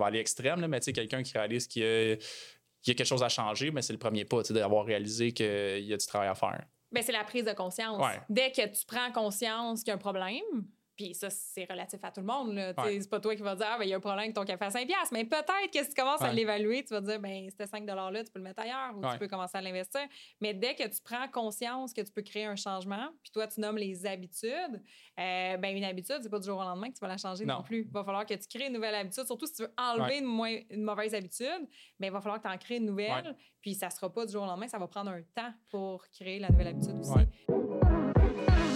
vais 0.00 0.06
aller 0.06 0.18
extrême, 0.18 0.60
là, 0.60 0.68
mais 0.68 0.80
tu 0.80 0.86
sais, 0.86 0.92
quelqu'un 0.92 1.22
qui 1.22 1.32
réalise 1.36 1.66
qu'il 1.66 1.82
y, 1.82 1.86
a, 1.86 2.16
qu'il 2.16 2.88
y 2.88 2.90
a 2.90 2.94
quelque 2.94 3.04
chose 3.04 3.22
à 3.22 3.28
changer, 3.28 3.70
mais 3.70 3.82
c'est 3.82 3.92
le 3.92 3.98
premier 3.98 4.24
pas, 4.24 4.42
tu 4.42 4.48
sais, 4.48 4.54
d'avoir 4.54 4.84
réalisé 4.84 5.32
qu'il 5.32 5.84
y 5.84 5.92
a 5.92 5.96
du 5.96 6.06
travail 6.06 6.28
à 6.28 6.34
faire. 6.34 6.64
Ben, 6.92 7.02
c'est 7.02 7.12
la 7.12 7.24
prise 7.24 7.44
de 7.44 7.52
conscience. 7.52 8.00
Ouais. 8.00 8.20
Dès 8.28 8.52
que 8.52 8.66
tu 8.68 8.86
prends 8.86 9.10
conscience 9.10 9.80
qu'il 9.80 9.88
y 9.88 9.90
a 9.90 9.94
un 9.94 9.98
problème, 9.98 10.64
puis 10.96 11.14
ça, 11.14 11.28
c'est 11.30 11.64
relatif 11.70 11.98
à 12.04 12.10
tout 12.10 12.20
le 12.20 12.26
monde. 12.26 12.54
là. 12.54 12.72
Ouais. 12.78 13.00
C'est 13.00 13.10
pas 13.10 13.20
toi 13.20 13.34
qui 13.34 13.42
vas 13.42 13.54
dire, 13.56 13.66
ah, 13.68 13.78
ben, 13.78 13.84
il 13.84 13.90
y 13.90 13.92
a 13.94 13.96
un 13.96 14.00
problème 14.00 14.20
avec 14.24 14.34
ton 14.34 14.44
café 14.44 14.64
à 14.64 14.68
5$. 14.68 14.86
Mais 15.12 15.24
peut-être 15.24 15.70
que 15.72 15.82
si 15.82 15.88
tu 15.88 15.94
commences 15.94 16.22
à 16.22 16.32
l'évaluer, 16.32 16.84
tu 16.84 16.94
vas 16.94 17.00
dire, 17.00 17.18
ben, 17.20 17.48
ce 17.50 17.64
5$-là, 17.64 18.24
tu 18.24 18.30
peux 18.30 18.38
le 18.38 18.44
mettre 18.44 18.62
ailleurs 18.62 18.96
ou 18.96 19.00
Ouais. 19.04 19.12
tu 19.12 19.18
peux 19.18 19.28
commencer 19.28 19.58
à 19.58 19.60
l'investir. 19.62 20.00
Mais 20.40 20.54
dès 20.54 20.74
que 20.74 20.84
tu 20.88 21.00
prends 21.02 21.26
conscience 21.28 21.92
que 21.92 22.00
tu 22.00 22.12
peux 22.12 22.22
créer 22.22 22.44
un 22.46 22.56
changement, 22.56 23.08
puis 23.22 23.32
toi, 23.32 23.46
tu 23.46 23.60
nommes 23.60 23.76
les 23.78 24.06
habitudes, 24.06 24.82
euh, 25.18 25.56
ben, 25.56 25.76
une 25.76 25.84
habitude, 25.84 26.18
c'est 26.22 26.30
pas 26.30 26.38
du 26.38 26.46
jour 26.46 26.58
au 26.58 26.62
lendemain 26.62 26.88
que 26.88 26.94
tu 26.94 27.00
vas 27.00 27.08
la 27.08 27.16
changer 27.16 27.44
non, 27.44 27.56
Non. 27.56 27.62
plus. 27.62 27.82
Il 27.86 27.90
va 27.90 28.04
falloir 28.04 28.24
que 28.26 28.34
tu 28.34 28.46
crées 28.48 28.66
une 28.68 28.74
nouvelle 28.74 28.94
habitude. 28.94 29.24
Surtout 29.26 29.46
si 29.46 29.54
tu 29.54 29.62
veux 29.62 29.72
enlever 29.76 30.18
une, 30.18 30.24
moins- 30.26 30.58
une 30.70 30.82
mauvaise 30.82 31.14
habitude, 31.14 31.68
ben, 31.98 32.06
il 32.06 32.10
va 32.12 32.20
falloir 32.20 32.40
que 32.40 32.46
tu 32.48 32.52
en 32.54 32.58
crées 32.58 32.76
une 32.76 32.86
nouvelle. 32.86 33.36
Puis 33.60 33.74
ça 33.74 33.90
sera 33.90 34.12
pas 34.12 34.26
du 34.26 34.32
jour 34.32 34.42
au 34.42 34.46
lendemain, 34.46 34.68
ça 34.68 34.78
va 34.78 34.86
prendre 34.86 35.10
un 35.10 35.22
temps 35.34 35.52
pour 35.70 36.06
créer 36.10 36.38
la 36.38 36.50
nouvelle 36.50 36.68
habitude 36.68 36.98
aussi. 36.98 38.73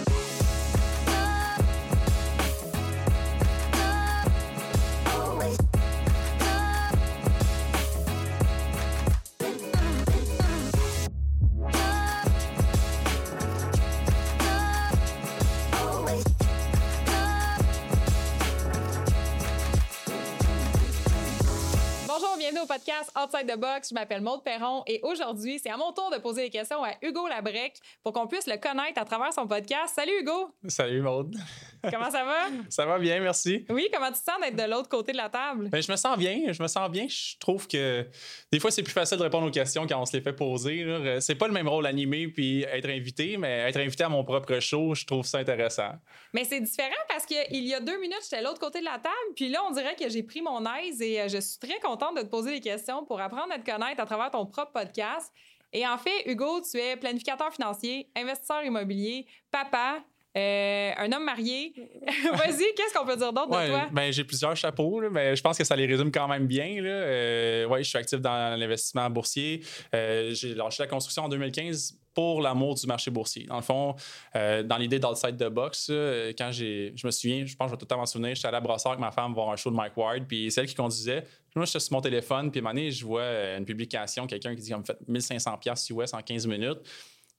Bienvenue 22.51 22.63
au 22.63 22.67
podcast 22.67 23.11
Outside 23.15 23.47
the 23.47 23.59
Box. 23.59 23.89
Je 23.89 23.93
m'appelle 23.93 24.21
Maude 24.21 24.43
Perron 24.43 24.81
et 24.87 24.99
aujourd'hui, 25.03 25.59
c'est 25.61 25.69
à 25.69 25.77
mon 25.77 25.91
tour 25.91 26.09
de 26.11 26.17
poser 26.17 26.43
des 26.43 26.49
questions 26.49 26.83
à 26.83 26.93
Hugo 27.03 27.27
Labrec 27.27 27.77
pour 28.03 28.11
qu'on 28.11 28.25
puisse 28.25 28.47
le 28.47 28.57
connaître 28.57 28.99
à 28.99 29.05
travers 29.05 29.31
son 29.33 29.45
podcast. 29.45 29.93
Salut 29.93 30.13
Hugo, 30.21 30.49
Salut 30.67 31.01
Maude. 31.01 31.35
Comment 31.83 32.11
ça 32.11 32.23
va? 32.23 32.47
Ça 32.69 32.85
va 32.85 32.99
bien, 32.99 33.19
merci. 33.19 33.65
Oui, 33.69 33.87
comment 33.93 34.07
tu 34.07 34.19
te 34.19 34.31
sens 34.31 34.39
d'être 34.41 34.55
de 34.55 34.69
l'autre 34.69 34.89
côté 34.89 35.11
de 35.11 35.17
la 35.17 35.29
table? 35.29 35.69
Ben, 35.69 35.81
je 35.81 35.91
me 35.91 35.97
sens 35.97 36.17
bien, 36.17 36.51
je 36.51 36.61
me 36.61 36.67
sens 36.67 36.89
bien. 36.89 37.07
Je 37.07 37.37
trouve 37.39 37.67
que 37.67 38.05
des 38.51 38.59
fois, 38.59 38.71
c'est 38.71 38.83
plus 38.83 38.93
facile 38.93 39.17
de 39.17 39.23
répondre 39.23 39.47
aux 39.47 39.51
questions 39.51 39.85
quand 39.87 40.01
on 40.01 40.05
se 40.05 40.15
les 40.15 40.21
fait 40.21 40.33
poser. 40.33 40.83
Euh, 40.83 41.19
C'est 41.19 41.35
pas 41.35 41.47
le 41.47 41.53
même 41.53 41.67
rôle 41.67 41.85
animé 41.85 42.27
puis 42.27 42.63
être 42.63 42.89
invité, 42.89 43.37
mais 43.37 43.69
être 43.69 43.77
invité 43.77 44.03
à 44.03 44.09
mon 44.09 44.23
propre 44.23 44.59
show, 44.59 44.93
je 44.95 45.05
trouve 45.05 45.25
ça 45.25 45.39
intéressant. 45.39 45.91
Mais 46.33 46.43
c'est 46.43 46.61
différent 46.61 46.89
parce 47.07 47.25
qu'il 47.25 47.65
y 47.67 47.73
a 47.73 47.79
deux 47.79 47.99
minutes, 47.99 48.19
j'étais 48.23 48.37
à 48.37 48.41
l'autre 48.41 48.59
côté 48.59 48.79
de 48.79 48.85
la 48.85 48.99
table, 48.99 49.15
puis 49.35 49.49
là, 49.49 49.59
on 49.67 49.71
dirait 49.71 49.95
que 49.95 50.09
j'ai 50.09 50.23
pris 50.23 50.41
mon 50.41 50.63
aise 50.75 51.01
et 51.01 51.21
euh, 51.21 51.27
je 51.27 51.39
suis 51.39 51.59
très 51.59 51.79
contente 51.79 52.15
de 52.17 52.21
te 52.21 52.27
poser 52.27 52.51
des 52.51 52.59
questions 52.61 53.05
pour 53.05 53.19
apprendre 53.21 53.51
à 53.53 53.59
te 53.59 53.69
connaître 53.69 54.01
à 54.01 54.05
travers 54.05 54.31
ton 54.31 54.45
propre 54.45 54.71
podcast. 54.71 55.31
Et 55.71 55.87
en 55.87 55.97
fait, 55.99 56.23
Hugo, 56.25 56.61
tu 56.61 56.79
es 56.79 56.95
planificateur 56.97 57.53
financier, 57.53 58.09
investisseur 58.15 58.63
immobilier, 58.63 59.27
papa, 59.51 59.99
euh, 60.37 60.91
un 60.97 61.11
homme 61.11 61.25
marié. 61.25 61.73
Vas-y, 62.05 62.73
qu'est-ce 62.75 62.93
qu'on 62.93 63.05
peut 63.05 63.17
dire 63.17 63.33
d'autre 63.33 63.47
de 63.47 63.67
toi? 63.67 63.89
ben, 63.91 64.11
j'ai 64.11 64.23
plusieurs 64.23 64.55
chapeaux, 64.55 64.99
là, 64.99 65.09
mais 65.09 65.35
je 65.35 65.41
pense 65.41 65.57
que 65.57 65.63
ça 65.63 65.75
les 65.75 65.85
résume 65.85 66.11
quand 66.11 66.27
même 66.27 66.45
bien. 66.45 66.81
Là. 66.81 66.89
Euh, 66.89 67.65
ouais, 67.67 67.83
je 67.83 67.89
suis 67.89 67.97
actif 67.97 68.19
dans 68.19 68.59
l'investissement 68.59 69.09
boursier. 69.09 69.61
Euh, 69.95 70.33
j'ai 70.33 70.53
lâché 70.53 70.83
la 70.83 70.87
construction 70.87 71.23
en 71.23 71.29
2015 71.29 71.97
pour 72.13 72.41
l'amour 72.41 72.75
du 72.75 72.85
marché 72.85 73.09
boursier. 73.11 73.45
Dans 73.45 73.55
le 73.55 73.61
fond, 73.61 73.95
euh, 74.35 74.61
dans 74.61 74.77
l'idée 74.77 74.99
d'outside 74.99 75.37
the 75.37 75.49
box, 75.49 75.87
euh, 75.89 76.33
quand 76.37 76.51
j'ai, 76.51 76.93
je 76.95 77.07
me 77.07 77.11
souviens, 77.11 77.45
je 77.45 77.55
pense 77.55 77.67
que 77.67 77.69
je 77.69 77.75
vais 77.75 77.77
tout 77.77 77.85
le 77.85 77.87
temps 77.87 77.97
m'en 77.97 78.05
souvenir, 78.05 78.35
j'étais 78.35 78.47
allé 78.47 78.57
à 78.57 78.61
Brossard 78.61 78.93
avec 78.93 79.01
ma 79.01 79.11
femme 79.11 79.33
voir 79.33 79.49
un 79.49 79.55
show 79.55 79.69
de 79.69 79.75
Mike 79.75 79.95
Ward, 79.95 80.25
puis 80.27 80.51
c'est 80.51 80.61
elle 80.61 80.67
qui 80.67 80.75
conduisait. 80.75 81.21
Puis 81.21 81.53
Moi, 81.55 81.65
j'étais 81.65 81.79
sur 81.79 81.93
mon 81.93 82.01
téléphone, 82.01 82.51
puis 82.51 82.59
à 82.59 82.61
un 82.61 82.63
moment 82.63 82.75
donné, 82.75 82.91
je 82.91 83.05
vois 83.05 83.55
une 83.57 83.65
publication, 83.65 84.27
quelqu'un 84.27 84.55
qui 84.55 84.61
dit 84.61 84.71
qu'on 84.71 84.79
me 84.79 84.83
fait 84.83 84.97
1500 85.07 85.57
pièces 85.57 85.89
US 85.91 86.13
en 86.13 86.21
15 86.21 86.45
minutes. 86.47 86.79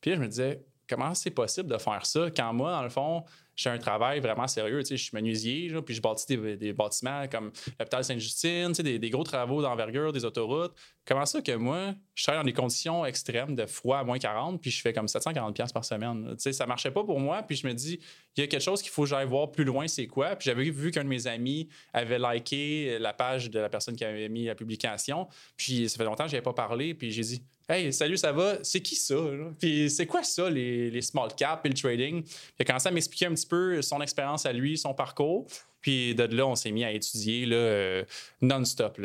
Puis 0.00 0.12
là, 0.12 0.16
je 0.16 0.22
me 0.22 0.28
disais, 0.28 0.62
comment 0.90 1.14
c'est 1.14 1.30
possible 1.30 1.70
de 1.70 1.78
faire 1.78 2.04
ça 2.04 2.30
quand 2.34 2.52
moi, 2.52 2.72
dans 2.72 2.82
le 2.82 2.90
fond, 2.90 3.24
j'ai 3.54 3.70
un 3.70 3.78
travail 3.78 4.20
vraiment 4.20 4.46
sérieux. 4.46 4.80
Tu 4.80 4.88
sais, 4.88 4.96
je 4.96 5.04
suis 5.04 5.14
menuisier, 5.14 5.72
puis 5.84 5.94
je 5.94 6.02
bâtis 6.02 6.36
des, 6.36 6.72
bâtiments 6.72 7.28
comme 7.28 7.52
l'hôpital 7.78 8.02
Sainte-Justine, 8.04 8.72
tu 8.72 8.82
sais, 8.82 8.98
des 8.98 9.10
gros 9.10 9.24
travaux 9.24 9.62
d'envergure, 9.62 10.12
des 10.12 10.24
autoroutes. 10.24 10.74
Comment 11.06 11.26
ça 11.26 11.40
que 11.40 11.52
moi, 11.56 11.94
je 12.14 12.22
travaille 12.22 12.40
dans 12.40 12.46
des 12.46 12.52
conditions 12.52 13.04
extrêmes 13.04 13.56
de 13.56 13.66
froid 13.66 13.98
à 13.98 14.04
moins 14.04 14.18
40, 14.18 14.60
puis 14.60 14.70
je 14.70 14.80
fais 14.80 14.92
comme 14.92 15.08
740 15.08 15.54
pièces 15.54 15.72
par 15.72 15.84
semaine. 15.84 16.34
sais, 16.38 16.52
ça 16.52 16.66
marchait 16.66 16.90
pas 16.90 17.02
pour 17.02 17.18
moi, 17.18 17.42
puis 17.42 17.56
je 17.56 17.66
me 17.66 17.72
dis, 17.72 17.98
il 18.36 18.40
y 18.40 18.44
a 18.44 18.46
quelque 18.46 18.62
chose 18.62 18.82
qu'il 18.82 18.90
faut 18.90 19.02
que 19.02 19.08
j'aille 19.08 19.26
voir 19.26 19.50
plus 19.50 19.64
loin, 19.64 19.88
c'est 19.88 20.06
quoi? 20.06 20.36
Puis 20.36 20.46
j'avais 20.46 20.70
vu 20.70 20.90
qu'un 20.90 21.04
de 21.04 21.08
mes 21.08 21.26
amis 21.26 21.68
avait 21.92 22.18
liké 22.18 22.98
la 22.98 23.12
page 23.12 23.50
de 23.50 23.58
la 23.58 23.68
personne 23.68 23.96
qui 23.96 24.04
avait 24.04 24.28
mis 24.28 24.44
la 24.44 24.54
publication, 24.54 25.26
puis 25.56 25.88
ça 25.88 25.96
fait 25.96 26.04
longtemps 26.04 26.26
que 26.26 26.30
je 26.30 26.38
pas 26.40 26.52
parlé, 26.52 26.94
puis 26.94 27.10
j'ai 27.10 27.22
dit, 27.22 27.42
Hey, 27.68 27.92
salut, 27.92 28.16
ça 28.16 28.32
va? 28.32 28.58
C'est 28.64 28.80
qui 28.80 28.96
ça? 28.96 29.14
Puis 29.60 29.90
c'est 29.90 30.06
quoi 30.06 30.24
ça, 30.24 30.50
les, 30.50 30.90
les 30.90 31.02
small 31.02 31.28
caps 31.36 31.60
et 31.64 31.68
le 31.68 31.74
trading? 31.74 32.24
Il 32.58 32.62
a 32.62 32.64
commencé 32.64 32.88
à 32.88 32.90
m'expliquer 32.90 33.26
un 33.26 33.34
petit 33.34 33.46
peu 33.46 33.80
son 33.80 34.00
expérience 34.00 34.44
à 34.44 34.52
lui, 34.52 34.76
son 34.76 34.92
parcours. 34.92 35.46
Puis 35.80 36.14
de 36.14 36.24
là, 36.24 36.46
on 36.46 36.54
s'est 36.54 36.70
mis 36.70 36.84
à 36.84 36.92
étudier 36.92 37.46
euh, 37.50 38.04
non-stop. 38.42 39.00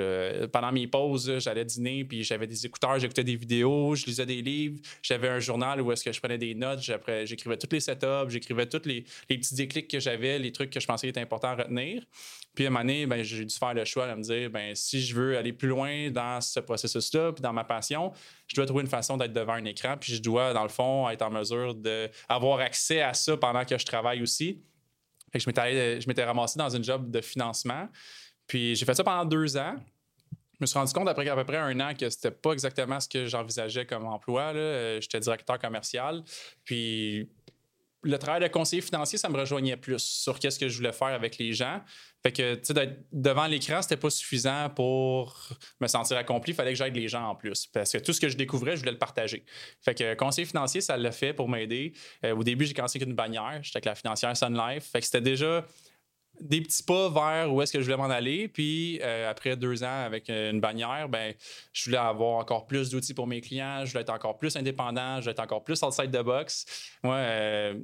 Pendant 0.51 0.71
mes 0.71 0.87
pauses, 0.87 1.39
j'allais 1.39 1.65
dîner, 1.65 2.03
puis 2.03 2.23
j'avais 2.23 2.47
des 2.47 2.65
écouteurs, 2.65 2.99
j'écoutais 2.99 3.23
des 3.23 3.35
vidéos, 3.35 3.95
je 3.95 4.05
lisais 4.05 4.25
des 4.25 4.41
livres, 4.41 4.79
j'avais 5.01 5.29
un 5.29 5.39
journal 5.39 5.81
où 5.81 5.91
est-ce 5.91 6.03
que 6.03 6.11
je 6.11 6.19
prenais 6.19 6.37
des 6.37 6.53
notes, 6.55 6.81
j'écrivais 6.81 7.57
tous 7.57 7.69
les 7.71 7.79
setups, 7.79 8.29
j'écrivais 8.29 8.65
tous 8.67 8.85
les, 8.85 9.05
petits 9.27 9.55
déclics 9.55 9.89
que 9.89 9.99
j'avais, 9.99 10.39
les 10.39 10.51
trucs 10.51 10.69
que 10.69 10.79
je 10.79 10.87
pensais 10.87 11.01
qu'il 11.01 11.09
était 11.09 11.21
important 11.21 11.49
à 11.49 11.55
retenir. 11.55 12.03
Puis 12.55 12.65
à 12.65 12.67
un 12.67 12.71
moment 12.71 12.83
donné, 12.83 13.05
ben, 13.05 13.21
j'ai 13.21 13.43
dû 13.43 13.53
faire 13.53 13.73
le 13.73 13.83
choix 13.83 14.07
de 14.07 14.13
me 14.13 14.21
dire, 14.21 14.49
ben, 14.49 14.73
si 14.75 15.01
je 15.01 15.13
veux 15.13 15.37
aller 15.37 15.51
plus 15.51 15.67
loin 15.67 16.09
dans 16.09 16.39
ce 16.39 16.61
processus-là, 16.61 17.33
puis 17.33 17.41
dans 17.41 17.51
ma 17.51 17.65
passion, 17.65 18.13
je 18.47 18.55
dois 18.55 18.65
trouver 18.65 18.83
une 18.83 18.89
façon 18.89 19.17
d'être 19.17 19.33
devant 19.33 19.53
un 19.53 19.65
écran, 19.65 19.95
puis 19.99 20.13
je 20.13 20.21
dois, 20.21 20.53
dans 20.53 20.63
le 20.63 20.69
fond, 20.69 21.09
être 21.09 21.21
en 21.21 21.31
mesure 21.31 21.75
d'avoir 21.75 22.59
accès 22.59 23.01
à 23.01 23.13
ça 23.13 23.35
pendant 23.35 23.65
que 23.65 23.77
je 23.77 23.85
travaille 23.85 24.21
aussi. 24.21 24.61
Je 25.39 25.47
m'étais 25.47 25.61
allé- 25.61 26.01
je 26.01 26.07
m'étais 26.07 26.23
ramassé 26.23 26.57
dans 26.57 26.69
une 26.69 26.83
job 26.83 27.09
de 27.11 27.21
financement. 27.21 27.87
Puis 28.47 28.75
j'ai 28.75 28.85
fait 28.85 28.93
ça 28.95 29.03
pendant 29.03 29.25
deux 29.25 29.57
ans. 29.57 29.75
Je 30.53 30.57
me 30.61 30.65
suis 30.67 30.79
rendu 30.79 30.93
compte 30.93 31.09
après 31.09 31.27
à 31.27 31.35
peu 31.35 31.43
près 31.43 31.57
un 31.57 31.77
an 31.81 31.93
que 31.93 32.09
c'était 32.09 32.31
pas 32.31 32.53
exactement 32.53 32.99
ce 32.99 33.09
que 33.09 33.25
j'envisageais 33.25 33.85
comme 33.85 34.05
emploi. 34.05 34.53
Euh, 34.55 35.01
J'étais 35.01 35.19
directeur 35.19 35.59
commercial. 35.59 36.23
Puis 36.63 37.29
le 38.05 38.19
travail 38.19 38.41
de 38.41 38.47
conseiller 38.47 38.81
financier, 38.81 39.17
ça 39.17 39.29
me 39.29 39.37
rejoignait 39.37 39.77
plus 39.77 39.99
sur 39.99 40.37
qu'est-ce 40.37 40.59
que 40.59 40.69
je 40.69 40.77
voulais 40.77 40.91
faire 40.91 41.07
avec 41.07 41.37
les 41.39 41.53
gens. 41.53 41.81
Fait 42.21 42.31
que, 42.31 42.55
tu 42.55 42.65
sais, 42.65 42.73
d'être 42.73 43.05
devant 43.11 43.47
l'écran, 43.47 43.81
c'était 43.81 43.97
pas 43.97 44.09
suffisant 44.09 44.69
pour 44.69 45.35
me 45.79 45.87
sentir 45.87 46.15
accompli. 46.17 46.53
Il 46.53 46.55
fallait 46.55 46.73
que 46.73 46.77
j'aide 46.77 46.95
les 46.95 47.07
gens 47.07 47.29
en 47.29 47.35
plus. 47.35 47.65
Parce 47.67 47.91
que 47.91 47.97
tout 47.97 48.13
ce 48.13 48.21
que 48.21 48.29
je 48.29 48.37
découvrais, 48.37 48.75
je 48.75 48.81
voulais 48.81 48.91
le 48.91 48.99
partager. 48.99 49.43
Fait 49.81 49.95
que 49.95 50.13
conseiller 50.13 50.45
financier, 50.45 50.81
ça 50.81 50.97
l'a 50.97 51.11
fait 51.11 51.33
pour 51.33 51.49
m'aider. 51.49 51.93
Euh, 52.23 52.35
au 52.35 52.43
début, 52.43 52.65
j'ai 52.65 52.73
commencé 52.73 52.97
avec 52.97 53.07
une 53.07 53.15
bannière. 53.15 53.59
J'étais 53.63 53.77
avec 53.77 53.85
la 53.85 53.95
financière 53.95 54.37
Sun 54.37 54.55
Life. 54.55 54.85
Fait 54.91 54.99
que 54.99 55.05
c'était 55.05 55.21
déjà 55.21 55.65
des 56.41 56.61
petits 56.61 56.83
pas 56.83 57.09
vers 57.09 57.53
où 57.53 57.61
est-ce 57.61 57.73
que 57.73 57.79
je 57.79 57.85
voulais 57.85 57.97
m'en 57.97 58.09
aller. 58.09 58.47
Puis 58.47 58.99
euh, 59.01 59.29
après 59.29 59.55
deux 59.55 59.83
ans 59.83 60.03
avec 60.05 60.29
euh, 60.29 60.51
une 60.51 60.59
bannière, 60.59 61.09
ben, 61.09 61.33
je 61.73 61.85
voulais 61.85 61.97
avoir 61.97 62.37
encore 62.37 62.67
plus 62.67 62.89
d'outils 62.89 63.13
pour 63.13 63.27
mes 63.27 63.41
clients. 63.41 63.85
Je 63.85 63.91
voulais 63.91 64.01
être 64.01 64.13
encore 64.13 64.37
plus 64.37 64.55
indépendant. 64.55 65.17
Je 65.17 65.21
voulais 65.21 65.31
être 65.31 65.39
encore 65.39 65.63
plus 65.63 65.81
outside 65.83 66.11
the 66.11 66.23
box. 66.23 66.65
Moi, 67.03 67.15
euh, 67.15 67.75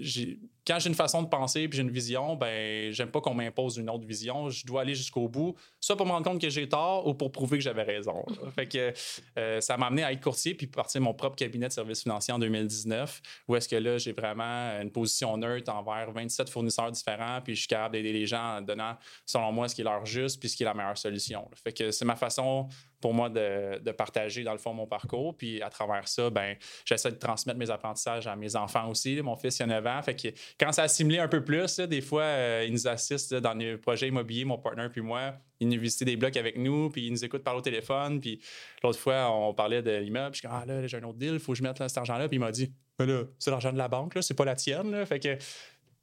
j'ai- 0.00 0.38
quand 0.68 0.78
j'ai 0.78 0.90
une 0.90 0.94
façon 0.94 1.22
de 1.22 1.28
penser 1.28 1.66
puis 1.66 1.78
j'ai 1.78 1.82
une 1.82 1.90
vision, 1.90 2.36
ben, 2.36 2.92
j'aime 2.92 3.10
pas 3.10 3.22
qu'on 3.22 3.32
m'impose 3.32 3.78
une 3.78 3.88
autre 3.88 4.06
vision. 4.06 4.50
Je 4.50 4.66
dois 4.66 4.82
aller 4.82 4.94
jusqu'au 4.94 5.26
bout, 5.26 5.56
soit 5.80 5.96
pour 5.96 6.04
me 6.04 6.12
rendre 6.12 6.30
compte 6.30 6.40
que 6.40 6.50
j'ai 6.50 6.68
tort 6.68 7.06
ou 7.06 7.14
pour 7.14 7.32
prouver 7.32 7.56
que 7.56 7.64
j'avais 7.64 7.84
raison. 7.84 8.22
fait 8.54 8.66
que 8.66 8.92
euh, 9.38 9.62
ça 9.62 9.78
m'a 9.78 9.86
amené 9.86 10.04
à 10.04 10.12
être 10.12 10.22
courtier 10.22 10.54
puis 10.54 10.66
partir 10.66 11.00
mon 11.00 11.14
propre 11.14 11.36
cabinet 11.36 11.68
de 11.68 11.72
services 11.72 12.02
financiers 12.02 12.34
en 12.34 12.38
2019, 12.38 13.22
où 13.48 13.56
est-ce 13.56 13.66
que 13.66 13.76
là, 13.76 13.96
j'ai 13.96 14.12
vraiment 14.12 14.44
une 14.80 14.90
position 14.90 15.34
neutre 15.38 15.72
envers 15.72 16.12
27 16.12 16.50
fournisseurs 16.50 16.92
différents, 16.92 17.40
puis 17.42 17.54
je 17.54 17.60
suis 17.60 17.68
capable 17.68 17.94
d'aider 17.94 18.12
les 18.12 18.26
gens 18.26 18.58
en 18.58 18.60
donnant, 18.60 18.96
selon 19.24 19.50
moi, 19.52 19.68
ce 19.68 19.74
qui 19.74 19.80
est 19.80 19.84
leur 19.84 20.04
juste 20.04 20.38
puis 20.38 20.50
ce 20.50 20.56
qui 20.56 20.64
est 20.64 20.66
la 20.66 20.74
meilleure 20.74 20.98
solution. 20.98 21.48
Fait 21.64 21.72
que 21.72 21.90
c'est 21.90 22.04
ma 22.04 22.16
façon 22.16 22.68
pour 23.00 23.14
moi 23.14 23.28
de, 23.28 23.78
de 23.78 23.92
partager, 23.92 24.42
dans 24.42 24.52
le 24.52 24.58
fond, 24.58 24.74
mon 24.74 24.86
parcours. 24.86 25.36
Puis 25.36 25.62
à 25.62 25.70
travers 25.70 26.08
ça, 26.08 26.30
ben, 26.30 26.56
j'essaie 26.84 27.10
de 27.10 27.16
transmettre 27.16 27.58
mes 27.58 27.70
apprentissages 27.70 28.26
à 28.26 28.36
mes 28.36 28.56
enfants 28.56 28.88
aussi. 28.88 29.20
Mon 29.22 29.36
fils, 29.36 29.58
il 29.58 29.64
a 29.64 29.66
9 29.66 29.86
ans. 29.86 30.02
Fait 30.02 30.34
quand 30.58 30.72
ça 30.72 30.82
assimilé 30.82 31.18
un 31.18 31.28
peu 31.28 31.44
plus, 31.44 31.78
là, 31.78 31.86
des 31.86 32.00
fois, 32.00 32.22
euh, 32.22 32.64
il 32.66 32.72
nous 32.72 32.88
assiste 32.88 33.32
là, 33.32 33.40
dans 33.40 33.54
les 33.54 33.76
projets 33.76 34.08
immobiliers, 34.08 34.44
mon 34.44 34.58
partner 34.58 34.88
puis 34.90 35.00
moi. 35.00 35.34
Il 35.60 35.68
nous 35.68 35.80
visite 35.80 36.04
des 36.04 36.16
blocs 36.16 36.36
avec 36.36 36.56
nous, 36.56 36.90
puis 36.90 37.06
il 37.06 37.12
nous 37.12 37.24
écoute 37.24 37.42
parler 37.42 37.58
au 37.58 37.62
téléphone. 37.62 38.20
Puis 38.20 38.40
l'autre 38.82 38.98
fois, 38.98 39.30
on 39.30 39.54
parlait 39.54 39.82
de 39.82 39.90
l'immeuble. 39.90 40.34
Je 40.34 40.40
dis, 40.40 40.46
ah 40.50 40.64
là, 40.66 40.86
j'ai 40.86 40.96
un 40.96 41.02
autre 41.04 41.18
deal, 41.18 41.34
il 41.34 41.40
faut 41.40 41.52
que 41.52 41.58
je 41.58 41.62
mette 41.62 41.76
cet 41.76 41.98
argent-là. 41.98 42.28
Puis 42.28 42.36
il 42.36 42.40
m'a 42.40 42.50
dit, 42.50 42.72
mais 42.98 43.06
là, 43.06 43.22
c'est 43.38 43.50
l'argent 43.50 43.72
de 43.72 43.78
la 43.78 43.88
banque, 43.88 44.16
là, 44.16 44.22
c'est 44.22 44.34
pas 44.34 44.44
la 44.44 44.56
tienne. 44.56 44.90
Là. 44.90 45.06
Fait 45.06 45.20
que 45.20 45.38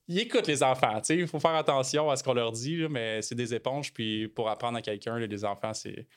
ils 0.07 0.19
écoutent 0.19 0.47
les 0.47 0.61
enfants. 0.61 0.99
tu 0.99 1.05
sais. 1.05 1.17
Il 1.17 1.27
faut 1.27 1.39
faire 1.39 1.55
attention 1.55 2.09
à 2.09 2.15
ce 2.15 2.23
qu'on 2.23 2.33
leur 2.33 2.51
dit, 2.51 2.77
là, 2.77 2.89
mais 2.89 3.21
c'est 3.21 3.35
des 3.35 3.53
éponges. 3.53 3.91
Puis 3.91 4.27
pour 4.27 4.49
apprendre 4.49 4.77
à 4.77 4.81
quelqu'un, 4.81 5.17
les 5.17 5.45
enfants, 5.45 5.73
c'est. 5.73 6.07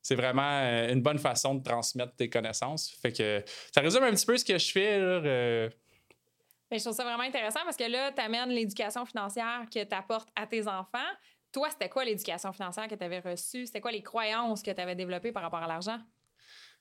C'est 0.00 0.14
vraiment 0.14 0.62
euh, 0.62 0.92
une 0.92 1.02
bonne 1.02 1.18
façon 1.18 1.56
de 1.56 1.62
transmettre 1.62 2.14
tes 2.14 2.30
connaissances. 2.30 2.88
Fait 3.02 3.12
que 3.12 3.42
ça 3.74 3.80
résume 3.80 4.04
un 4.04 4.12
petit 4.12 4.24
peu 4.24 4.38
ce 4.38 4.44
que 4.44 4.56
je 4.56 4.70
fais. 4.70 4.98
là, 4.98 5.04
euh, 5.04 5.68
Je 6.70 6.78
trouve 6.78 6.94
ça 6.94 7.04
vraiment 7.04 7.22
intéressant 7.22 7.60
parce 7.64 7.76
que 7.76 7.84
là, 7.84 8.12
tu 8.12 8.20
amènes 8.20 8.50
l'éducation 8.50 9.06
financière 9.06 9.64
que 9.72 9.82
tu 9.82 9.94
apportes 9.94 10.28
à 10.36 10.46
tes 10.46 10.68
enfants 10.68 10.98
toi, 11.52 11.70
c'était 11.70 11.88
quoi 11.88 12.04
l'éducation 12.04 12.52
financière 12.52 12.88
que 12.88 12.94
tu 12.94 13.04
avais 13.04 13.20
reçue? 13.20 13.66
C'était 13.66 13.80
quoi 13.80 13.90
les 13.90 14.02
croyances 14.02 14.62
que 14.62 14.70
tu 14.70 14.80
avais 14.80 14.94
développées 14.94 15.32
par 15.32 15.42
rapport 15.42 15.62
à 15.62 15.66
l'argent? 15.66 15.98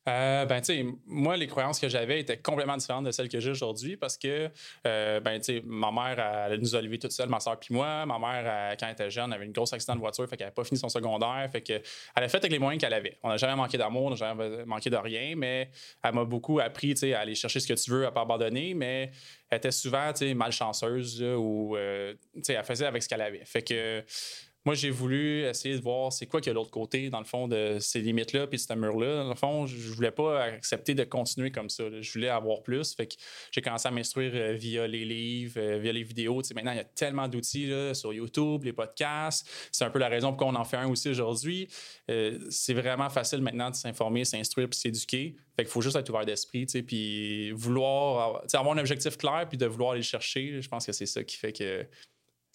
Euh, 0.07 0.45
ben, 0.45 0.62
tu 0.62 0.65
sais, 0.65 0.86
moi, 1.06 1.36
les 1.36 1.48
croyances 1.48 1.80
que 1.80 1.89
j'avais 1.89 2.19
étaient 2.19 2.38
complètement 2.38 2.77
différentes 2.77 3.06
de 3.06 3.12
celles 3.12 3.30
que 3.30 3.39
j'ai 3.39 3.51
aujourd'hui 3.51 3.98
parce 3.98 4.18
que, 4.18 4.50
euh, 4.86 5.19
ben, 5.19 5.39
tu 5.39 5.56
sais, 5.57 5.63
ma 5.65 5.92
mère, 5.92 6.48
elle, 6.50 6.59
nous 6.59 6.75
a 6.75 6.80
élevés 6.80 7.00
toute 7.00 7.12
seule, 7.12 7.30
ma 7.30 7.39
soeur 7.39 7.59
puis 7.59 7.74
moi. 7.74 8.06
Ma 8.06 8.18
mère, 8.18 8.77
quand 8.80 8.86
elle 8.86 8.94
était 8.94 9.09
jeune, 9.09 9.33
avait 9.33 9.45
une 9.45 9.51
grosse 9.51 9.74
accident 9.74 9.95
de 9.95 10.00
voiture, 10.00 10.27
fait 10.30 10.38
qu'elle 10.38 10.45
n'avait 10.45 10.54
pas 10.54 10.63
fini 10.63 10.80
son 10.80 10.89
secondaire. 10.89 11.50
Fait 11.51 11.62
qu'elle 11.62 11.81
a 12.15 12.27
fait 12.30 12.38
avec 12.38 12.51
les 12.51 12.59
moyens 12.59 12.81
qu'elle 12.81 12.94
avait. 12.94 13.18
On 13.24 13.30
n'a 13.30 13.38
jamais 13.38 13.56
manqué 13.56 13.77
d'amour, 13.77 14.06
on 14.06 14.09
n'a 14.12 14.15
jamais 14.15 14.65
manqué 14.65 14.89
de 14.89 14.98
rien, 14.98 15.36
mais 15.36 15.69
elle 16.04 16.13
m'a 16.13 16.24
beaucoup 16.24 16.59
appris, 16.59 16.94
tu 16.94 17.01
sais, 17.01 17.13
à 17.13 17.21
aller 17.21 17.36
chercher 17.36 17.59
ce 17.59 17.68
que 17.68 17.74
tu 17.74 17.92
veux, 17.92 18.06
à 18.06 18.12
pas 18.12 18.21
abandonner, 18.21 18.74
mais 18.74 19.12
elle 19.50 19.57
était 19.57 19.71
souvent, 19.71 20.12
tu 20.13 20.19
sais, 20.19 20.33
malchanceuse 20.33 21.21
ou, 21.21 21.75
euh, 21.75 22.13
tu 22.36 22.44
sais, 22.44 22.54
elle 22.54 22.63
faisait 22.63 22.86
avec 22.86 23.04
ce 23.04 23.09
qu'elle 23.09 23.21
avait. 23.21 23.45
Fait 23.45 23.62
que 23.62 24.04
moi, 24.65 24.75
j'ai 24.75 24.89
voulu 24.89 25.44
essayer 25.44 25.75
de 25.77 25.81
voir 25.81 26.12
c'est 26.12 26.25
quoi 26.25 26.42
qu'il 26.42 26.50
y 26.50 26.51
a 26.51 26.54
de 26.54 26.59
l'autre 26.59 26.71
côté, 26.71 27.09
dans 27.09 27.19
le 27.19 27.25
fond, 27.25 27.48
de 27.48 27.77
ces 27.80 28.01
limites-là, 28.01 28.48
puis 28.48 28.57
de 28.57 28.62
ce 28.62 28.74
mur-là. 28.74 29.24
Dans 29.24 29.30
le 29.30 29.36
fond, 29.36 29.65
je 29.65 29.94
voulais 29.94 30.12
pas 30.12 30.44
accepter 30.44 30.94
de 30.94 31.06
continuer 31.06 31.51
comme 31.51 31.69
ça. 31.69 31.86
Je 32.01 32.12
voulais 32.12 32.27
avoir 32.27 32.63
plus. 32.63 32.94
Fait 32.94 33.07
que 33.07 33.15
j'ai 33.51 33.62
commencé 33.62 33.88
à 33.88 33.92
m'instruire 33.92 34.31
euh, 34.36 34.54
via 34.54 34.86
les 34.86 35.06
livres, 35.06 35.57
euh, 35.57 35.77
via 35.77 35.94
les 35.94 36.04
vidéos. 36.04 36.42
maintenant, 36.54 36.71
il 36.71 36.77
y 36.77 36.81
a 36.81 36.83
tellement 36.83 37.30
d'outils 37.30 37.71
sur 37.94 38.13
YouTube, 38.13 38.65
les 38.65 38.74
podcasts. 38.74 39.48
C'est 39.71 39.86
un 39.86 39.89
peu 39.89 40.00
la 40.00 40.09
raison 40.09 40.33
pour 40.33 40.45
qu'on 40.48 40.56
en 40.56 40.65
fait 40.65 40.77
un 40.77 40.89
aussi 40.89 41.07
aujourd'hui. 41.09 41.69
Euh, 42.12 42.38
c'est 42.50 42.74
vraiment 42.74 43.09
facile 43.09 43.42
maintenant 43.42 43.69
de 43.69 43.75
s'informer, 43.75 44.25
s'instruire 44.25 44.68
puis 44.69 44.80
s'éduquer. 44.80 45.36
Fait 45.56 45.63
qu'il 45.63 45.71
faut 45.71 45.81
juste 45.81 45.95
être 45.95 46.09
ouvert 46.09 46.25
d'esprit, 46.25 46.65
puis 46.86 47.51
vouloir 47.51 48.44
avoir 48.54 48.75
un 48.75 48.80
objectif 48.80 49.18
clair 49.18 49.45
puis 49.48 49.57
de 49.57 49.65
vouloir 49.65 49.92
aller 49.92 50.01
le 50.01 50.06
chercher. 50.06 50.62
Je 50.62 50.68
pense 50.68 50.86
que 50.86 50.92
c'est 50.92 51.06
ça 51.06 51.24
qui 51.24 51.38
fait 51.38 51.54
que 51.54 51.88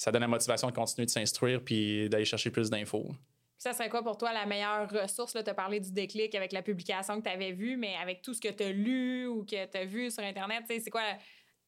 ça 0.02 0.10
donne 0.10 0.22
la 0.22 0.28
motivation 0.28 0.66
de 0.66 0.72
continuer 0.72 1.06
de 1.06 1.10
s'instruire 1.10 1.62
puis 1.62 2.08
d'aller 2.08 2.24
chercher 2.24 2.50
plus 2.50 2.68
d'infos. 2.68 3.14
Ça 3.56 3.72
serait 3.72 3.88
quoi 3.88 4.02
pour 4.02 4.18
toi 4.18 4.32
la 4.32 4.44
meilleure 4.46 4.90
ressource? 4.90 5.32
Tu 5.32 5.38
as 5.38 5.54
parlé 5.54 5.78
du 5.78 5.92
déclic 5.92 6.34
avec 6.34 6.50
la 6.50 6.60
publication 6.60 7.18
que 7.18 7.28
tu 7.28 7.32
avais 7.32 7.52
vue, 7.52 7.76
mais 7.76 7.94
avec 7.94 8.20
tout 8.20 8.34
ce 8.34 8.40
que 8.40 8.48
tu 8.48 8.64
as 8.64 8.72
lu 8.72 9.28
ou 9.28 9.44
que 9.44 9.64
tu 9.64 9.78
as 9.78 9.84
vu 9.84 10.10
sur 10.10 10.24
Internet, 10.24 10.64
c'est 10.66 10.90
quoi 10.90 11.02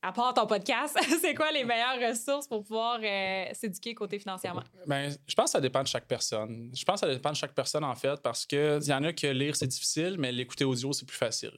à 0.04 0.12
part 0.12 0.34
ton 0.34 0.46
podcast, 0.46 0.98
c'est 1.20 1.34
quoi 1.34 1.50
les 1.50 1.64
meilleures 1.64 2.10
ressources 2.10 2.46
pour 2.46 2.62
pouvoir 2.62 3.00
euh, 3.02 3.46
s'éduquer 3.52 3.94
côté 3.94 4.18
financièrement? 4.18 4.62
Bien, 4.86 5.08
je 5.08 5.34
pense 5.34 5.46
que 5.46 5.50
ça 5.52 5.60
dépend 5.62 5.82
de 5.82 5.88
chaque 5.88 6.06
personne. 6.06 6.70
Je 6.74 6.84
pense 6.84 7.00
que 7.00 7.06
ça 7.06 7.14
dépend 7.14 7.30
de 7.30 7.36
chaque 7.36 7.54
personne, 7.54 7.84
en 7.84 7.94
fait, 7.94 8.20
parce 8.20 8.44
qu'il 8.44 8.82
y 8.82 8.92
en 8.92 9.02
a 9.02 9.14
que 9.14 9.26
lire, 9.28 9.56
c'est 9.56 9.66
difficile, 9.66 10.16
mais 10.18 10.30
l'écouter 10.30 10.64
audio, 10.64 10.92
c'est 10.92 11.06
plus 11.06 11.16
facile. 11.16 11.52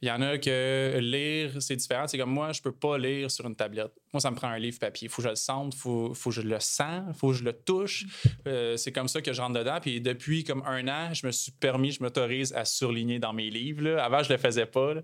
Il 0.00 0.08
y 0.08 0.10
en 0.10 0.20
a 0.20 0.36
que 0.36 0.98
lire, 1.00 1.62
c'est 1.62 1.76
différent. 1.76 2.08
C'est 2.08 2.18
comme 2.18 2.32
moi, 2.32 2.52
je 2.52 2.60
peux 2.60 2.72
pas 2.72 2.98
lire 2.98 3.30
sur 3.30 3.46
une 3.46 3.54
tablette. 3.54 3.92
Moi, 4.12 4.20
ça 4.20 4.32
me 4.32 4.36
prend 4.36 4.48
un 4.48 4.58
livre 4.58 4.80
papier. 4.80 5.06
Il 5.06 5.08
faut 5.08 5.22
que 5.22 5.28
je 5.28 5.30
le 5.30 5.36
sente, 5.36 5.72
il 5.74 5.78
faut, 5.78 6.12
que 6.12 6.30
je 6.32 6.42
le 6.42 6.58
sens, 6.58 7.04
il 7.08 7.14
faut 7.14 7.28
que 7.28 7.34
je 7.34 7.44
le 7.44 7.52
touche. 7.52 8.04
Euh, 8.48 8.76
c'est 8.76 8.90
comme 8.90 9.08
ça 9.08 9.22
que 9.22 9.32
je 9.32 9.40
rentre 9.40 9.58
dedans. 9.58 9.78
Puis 9.80 10.00
depuis 10.00 10.42
comme 10.42 10.64
un 10.66 10.88
an, 10.88 11.14
je 11.14 11.24
me 11.24 11.30
suis 11.30 11.52
permis, 11.52 11.92
je 11.92 12.02
m'autorise 12.02 12.52
à 12.52 12.64
surligner 12.64 13.20
dans 13.20 13.32
mes 13.32 13.48
livres. 13.48 13.96
Avant, 14.00 14.24
je 14.24 14.32
le 14.32 14.38
faisais 14.38 14.66
pas. 14.66 14.94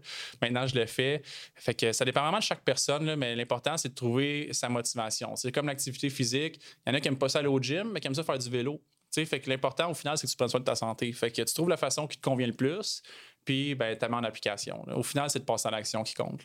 Maintenant, 0.43 0.67
je 0.67 0.75
le 0.75 0.87
fais. 0.87 1.23
Fait 1.55 1.75
que 1.75 1.93
ça 1.93 2.05
dépend 2.05 2.23
vraiment 2.23 2.39
de 2.39 2.43
chaque 2.43 2.63
personne 2.63 2.88
mais 3.17 3.37
l'important, 3.37 3.77
c'est 3.77 3.91
de 3.91 3.95
trouver 3.95 4.49
sa 4.53 4.69
motivation. 4.69 5.37
C'est 5.37 5.53
comme 5.53 5.67
l'activité 5.67 6.11
physique. 6.11 6.61
Il 6.87 6.91
y 6.91 6.93
en 6.93 6.95
a 6.95 7.01
qui 7.01 7.09
n'aiment 7.09 7.19
pas 7.19 7.29
ça 7.29 7.41
aller 7.41 7.49
au 7.49 7.61
gym, 7.61 7.91
mais 7.93 8.01
qui 8.01 8.07
aiment 8.07 8.15
ça 8.15 8.23
faire 8.23 8.39
du 8.39 8.51
vélo. 8.51 8.81
fait 9.13 9.41
que 9.41 9.51
l'important, 9.51 9.91
au 9.91 9.95
final, 9.95 10.17
c'est 10.19 10.27
que 10.27 10.31
tu 10.31 10.37
prennes 10.37 10.49
soin 10.49 10.61
de 10.61 10.65
ta 10.65 10.75
santé. 10.75 11.13
Fait 11.13 11.31
que 11.31 11.43
tu 11.43 11.55
trouves 11.55 11.69
la 11.69 11.77
façon 11.77 12.07
qui 12.07 12.19
te 12.19 12.23
convient 12.23 12.47
le 12.47 12.53
plus, 12.53 13.03
puis 13.45 13.75
ben, 13.75 13.97
tu 13.97 14.09
mets 14.09 14.17
en 14.17 14.25
application. 14.25 14.85
Au 14.95 15.03
final, 15.03 15.31
c'est 15.31 15.41
de 15.41 15.45
passer 15.45 15.69
à 15.69 15.71
l'action 15.71 16.03
qui 16.03 16.15
compte. 16.15 16.43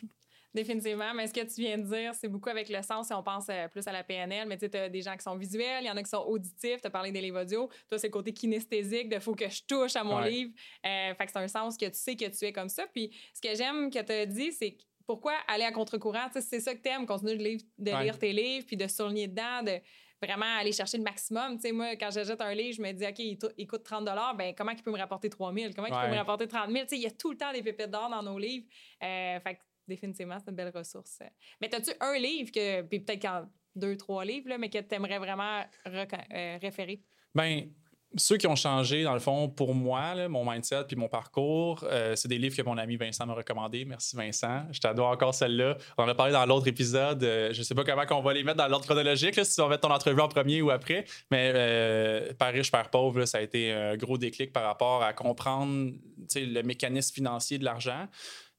Définitivement. 0.54 1.12
Mais 1.14 1.26
ce 1.26 1.34
que 1.34 1.40
tu 1.40 1.62
viens 1.62 1.76
de 1.78 1.82
dire, 1.82 2.14
c'est 2.14 2.28
beaucoup 2.28 2.48
avec 2.48 2.68
le 2.68 2.80
sens 2.80 3.08
si 3.08 3.12
on 3.12 3.24
pense 3.24 3.46
euh, 3.50 3.66
plus 3.66 3.84
à 3.88 3.92
la 3.92 4.04
PNL. 4.04 4.46
Mais 4.46 4.56
tu 4.56 4.66
as 4.76 4.88
des 4.88 5.02
gens 5.02 5.16
qui 5.16 5.24
sont 5.24 5.36
visuels, 5.36 5.82
il 5.82 5.88
y 5.88 5.90
en 5.90 5.96
a 5.96 6.02
qui 6.02 6.08
sont 6.08 6.24
auditifs. 6.28 6.80
Tu 6.80 6.86
as 6.86 6.90
parlé 6.90 7.10
des 7.10 7.20
livres 7.20 7.42
audio. 7.42 7.68
Toi, 7.88 7.98
c'est 7.98 8.06
le 8.06 8.12
côté 8.12 8.32
kinesthésique 8.32 9.08
de 9.08 9.18
faut 9.18 9.34
que 9.34 9.48
je 9.48 9.62
touche 9.66 9.96
à 9.96 10.04
mon 10.04 10.20
livre. 10.20 10.52
Euh, 10.86 11.12
fait 11.16 11.26
que 11.26 11.32
c'est 11.32 11.38
un 11.38 11.48
sens 11.48 11.76
que 11.76 11.86
tu 11.86 11.98
sais 11.98 12.14
que 12.14 12.26
tu 12.26 12.44
es 12.44 12.52
comme 12.52 12.68
ça. 12.68 12.86
Puis 12.86 13.10
ce 13.34 13.40
que 13.40 13.52
j'aime 13.56 13.90
que 13.90 14.00
tu 14.00 14.12
as 14.12 14.26
dit, 14.26 14.52
c'est 14.52 14.76
pourquoi 15.06 15.34
aller 15.48 15.64
à 15.64 15.72
contre-courant? 15.72 16.28
C'est 16.32 16.60
ça 16.60 16.74
que 16.74 16.82
tu 16.82 16.88
aimes, 16.88 17.06
continuer 17.06 17.36
de, 17.36 18.02
lire, 18.02 18.18
tes 18.18 18.32
livres, 18.32 18.66
puis 18.66 18.76
de 18.76 18.86
souligner 18.88 19.28
dedans, 19.28 19.62
de 19.62 19.80
vraiment 20.24 20.58
aller 20.58 20.72
chercher 20.72 20.96
le 20.96 21.04
maximum. 21.04 21.58
moi, 21.72 21.96
quand 21.96 22.10
j'achète 22.10 22.40
un 22.40 22.54
livre, 22.54 22.76
je 22.76 22.82
me 22.82 22.92
dis, 22.92 23.06
OK, 23.06 23.18
il, 23.56 23.66
coûte 23.66 23.84
30 23.84 24.04
ben 24.36 24.54
comment 24.54 24.70
il 24.70 24.82
peut 24.82 24.90
me 24.90 24.98
rapporter 24.98 25.28
3 25.28 25.52
000? 25.52 25.72
Comment 25.74 25.88
il 25.88 25.94
peut 25.94 26.10
me 26.10 26.16
rapporter 26.16 26.48
30 26.48 26.70
000? 26.70 26.86
Il 26.92 26.98
y 26.98 27.06
a 27.06 27.10
tout 27.10 27.30
le 27.30 27.36
temps 27.36 27.52
des 27.52 27.62
pépites 27.62 27.90
d'or 27.90 28.08
dans 28.08 28.22
nos 28.22 28.38
livres. 28.38 28.66
Euh, 29.02 29.40
fait 29.40 29.58
définitivement, 29.86 30.38
c'est 30.38 30.50
une 30.50 30.56
belle 30.56 30.72
ressource. 30.74 31.18
Mais 31.60 31.74
as-tu 31.74 31.90
un 32.00 32.16
livre, 32.18 32.50
que, 32.50 32.82
puis 32.82 33.00
peut-être 33.00 33.46
deux, 33.74 33.96
trois 33.96 34.24
livres, 34.24 34.48
là, 34.48 34.58
mais 34.58 34.70
que 34.70 34.78
tu 34.78 34.94
aimerais 34.94 35.18
vraiment 35.18 35.62
euh, 35.86 36.58
référer? 36.60 37.02
Ben, 37.34 37.68
ceux 38.16 38.36
qui 38.36 38.46
ont 38.46 38.56
changé, 38.56 39.02
dans 39.02 39.14
le 39.14 39.20
fond, 39.20 39.48
pour 39.48 39.74
moi, 39.74 40.28
mon 40.28 40.48
mindset 40.48 40.84
puis 40.86 40.96
mon 40.96 41.08
parcours, 41.08 41.84
euh, 41.84 42.14
c'est 42.16 42.28
des 42.28 42.38
livres 42.38 42.56
que 42.56 42.62
mon 42.62 42.78
ami 42.78 42.96
Vincent 42.96 43.26
m'a 43.26 43.34
recommandé. 43.34 43.84
Merci 43.84 44.16
Vincent. 44.16 44.64
Je 44.72 44.80
t'adore 44.80 45.08
encore 45.08 45.34
celle-là. 45.34 45.76
On 45.98 46.04
en 46.04 46.08
a 46.08 46.14
parlé 46.14 46.32
dans 46.32 46.46
l'autre 46.46 46.68
épisode. 46.68 47.22
Euh, 47.24 47.52
je 47.52 47.62
sais 47.62 47.74
pas 47.74 47.84
comment 47.84 48.04
on 48.10 48.22
va 48.22 48.34
les 48.34 48.44
mettre 48.44 48.58
dans 48.58 48.68
l'ordre 48.68 48.84
chronologique, 48.84 49.44
si 49.44 49.60
on 49.60 49.64
va 49.64 49.70
mettre 49.70 49.88
ton 49.88 49.94
entrevue 49.94 50.20
en 50.20 50.28
premier 50.28 50.62
ou 50.62 50.70
après. 50.70 51.04
Mais 51.30 51.52
euh, 51.54 52.32
Père 52.38 52.52
riche, 52.52 52.70
Père 52.70 52.90
pauvre, 52.90 53.24
ça 53.24 53.38
a 53.38 53.40
été 53.40 53.72
un 53.72 53.96
gros 53.96 54.18
déclic 54.18 54.52
par 54.52 54.64
rapport 54.64 55.02
à 55.02 55.12
comprendre 55.12 55.92
le 56.36 56.62
mécanisme 56.62 57.14
financier 57.14 57.58
de 57.58 57.64
l'argent. 57.64 58.06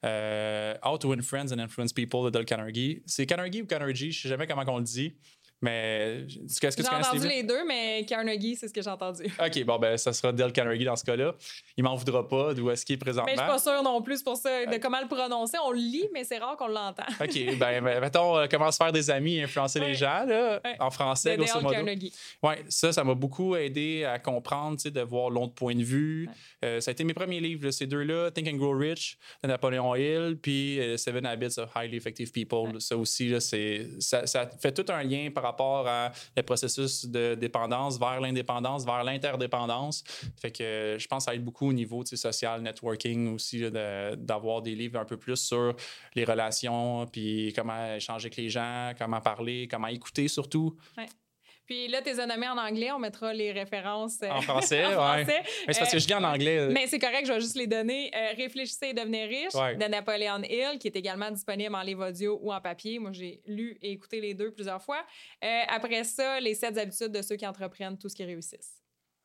How 0.03 0.97
to 0.99 1.09
Win 1.09 1.23
Friends 1.23 1.51
and 1.51 1.59
Influence 1.59 1.91
People 1.91 2.25
de 2.25 2.29
Dale 2.29 2.45
Carnegie. 2.45 3.01
C'est 3.07 3.25
Carnegie 3.25 3.63
ou 3.63 3.65
Carnegie, 3.65 4.11
je 4.11 4.21
sais 4.21 4.29
jamais 4.29 4.45
comment 4.45 4.63
on 4.67 4.77
le 4.77 4.83
dit. 4.83 5.15
Mais 5.61 6.25
qu'est-ce 6.59 6.77
que 6.77 6.81
tu 6.81 6.89
J'ai 6.89 6.95
entendu 6.95 7.27
les 7.27 7.43
deux, 7.43 7.65
mais 7.65 8.05
Carnegie, 8.05 8.55
c'est 8.55 8.67
ce 8.67 8.73
que 8.73 8.81
j'ai 8.81 8.89
entendu. 8.89 9.23
OK, 9.39 9.63
bon, 9.63 9.79
ben, 9.79 9.97
ça 9.97 10.13
sera 10.13 10.31
Dale 10.31 10.51
Carnegie 10.51 10.85
dans 10.85 10.95
ce 10.95 11.05
cas-là. 11.05 11.33
Il 11.77 11.83
m'en 11.83 11.95
voudra 11.95 12.27
pas 12.27 12.53
d'où 12.53 12.69
est-ce 12.69 12.85
qu'il 12.85 12.95
est 12.95 12.97
présentement. 12.97 13.25
Mais 13.25 13.35
je 13.35 13.41
suis 13.41 13.51
pas 13.51 13.59
sûre 13.59 13.83
non 13.83 14.01
plus 14.01 14.21
pour 14.21 14.35
ça, 14.35 14.65
de 14.65 14.77
comment 14.77 14.99
le 15.01 15.07
prononcer. 15.07 15.57
On 15.63 15.71
le 15.71 15.77
lit, 15.77 16.07
mais 16.13 16.23
c'est 16.23 16.37
rare 16.37 16.57
qu'on 16.57 16.67
l'entend. 16.67 17.05
OK, 17.21 17.57
ben, 17.57 17.83
ben, 17.83 17.99
mettons, 17.99 18.37
euh, 18.37 18.47
comment 18.49 18.71
se 18.71 18.77
faire 18.77 18.91
des 18.91 19.09
amis 19.09 19.37
et 19.37 19.43
influencer 19.43 19.79
les 19.79 19.93
gens, 19.93 20.25
là, 20.25 20.61
en 20.79 20.91
français, 20.91 21.37
grosso 21.37 21.61
modo. 21.61 21.73
Carnegie. 21.73 22.13
Oui, 22.43 22.53
ça, 22.69 22.91
ça 22.91 23.03
m'a 23.03 23.13
beaucoup 23.13 23.55
aidé 23.55 24.03
à 24.05 24.19
comprendre, 24.19 24.77
de 24.83 25.01
voir 25.01 25.29
l'autre 25.29 25.53
point 25.53 25.75
de 25.75 25.83
vue. 25.83 26.29
Euh, 26.63 26.79
ça 26.79 26.89
a 26.89 26.93
été 26.93 27.03
mes 27.03 27.13
premiers 27.13 27.39
livres, 27.39 27.71
ces 27.71 27.87
deux-là, 27.87 28.31
Think 28.31 28.47
and 28.47 28.57
Grow 28.57 28.77
Rich 28.77 29.17
de 29.43 29.47
Napoléon 29.47 29.95
Hill, 29.95 30.37
puis 30.41 30.79
euh, 30.79 30.97
Seven 30.97 31.25
Habits 31.25 31.57
of 31.57 31.69
Highly 31.75 31.97
Effective 31.97 32.31
People. 32.31 32.81
Ça 32.81 32.97
aussi, 32.97 33.29
là, 33.29 33.39
ça, 33.39 34.27
ça 34.27 34.49
fait 34.59 34.71
tout 34.71 34.91
un 34.91 35.03
lien 35.03 35.29
par 35.31 35.44
rapport 35.45 35.87
à 35.87 36.11
le 36.35 36.43
processus 36.43 37.05
de 37.05 37.35
dépendance 37.35 37.99
vers 37.99 38.19
l'indépendance, 38.19 38.85
vers 38.85 39.03
l'interdépendance. 39.03 40.03
Fait 40.39 40.51
que 40.51 40.97
je 40.99 41.07
pense 41.07 41.25
que 41.25 41.31
ça 41.31 41.37
beaucoup 41.37 41.69
au 41.69 41.73
niveau 41.73 42.03
social, 42.05 42.61
networking 42.61 43.33
aussi, 43.33 43.69
d'avoir 43.71 44.61
des 44.61 44.75
livres 44.75 44.99
un 44.99 45.05
peu 45.05 45.17
plus 45.17 45.37
sur 45.37 45.75
les 46.15 46.25
relations, 46.25 47.05
puis 47.07 47.53
comment 47.55 47.95
échanger 47.95 48.25
avec 48.25 48.37
les 48.37 48.49
gens, 48.49 48.91
comment 48.97 49.21
parler, 49.21 49.67
comment 49.69 49.87
écouter 49.87 50.27
surtout. 50.27 50.75
Puis 51.65 51.87
là, 51.87 52.01
tes 52.01 52.13
nommés 52.13 52.47
en 52.47 52.57
anglais, 52.57 52.91
on 52.91 52.99
mettra 52.99 53.33
les 53.33 53.51
références 53.51 54.19
euh, 54.21 54.29
en 54.29 54.41
français. 54.41 54.85
en 54.95 55.15
Mais 55.15 55.25
c'est 55.69 55.79
parce 55.79 55.91
que 55.91 55.99
je 55.99 56.07
lis 56.07 56.13
en 56.13 56.23
euh, 56.23 56.27
anglais. 56.27 56.57
Euh. 56.59 56.69
Mais 56.71 56.85
c'est 56.85 56.99
correct, 56.99 57.25
je 57.25 57.33
vais 57.33 57.41
juste 57.41 57.55
les 57.55 57.65
donner. 57.65 58.11
Réfléchissez 58.37 58.87
et 58.87 58.93
devenez 58.93 59.25
riche 59.25 59.53
de 59.53 59.87
Napoléon 59.87 60.43
Hill, 60.43 60.77
qui 60.79 60.87
est 60.87 60.95
également 60.95 61.31
disponible 61.31 61.73
en 61.73 61.81
livre 61.81 62.07
audio 62.07 62.39
ou 62.41 62.53
en 62.53 62.61
papier. 62.61 62.99
Moi, 62.99 63.11
j'ai 63.13 63.41
lu 63.47 63.77
et 63.81 63.91
écouté 63.91 64.21
les 64.21 64.33
deux 64.35 64.51
plusieurs 64.51 64.81
fois. 64.81 65.03
après 65.41 66.03
ça, 66.03 66.39
les 66.39 66.53
sept 66.53 66.77
habitudes 66.77 67.11
de 67.11 67.21
ceux 67.21 67.35
qui 67.35 67.47
entreprennent 67.47 67.97
tout 67.97 68.09
ce 68.09 68.15
qui 68.15 68.23
réussissent. 68.23 68.81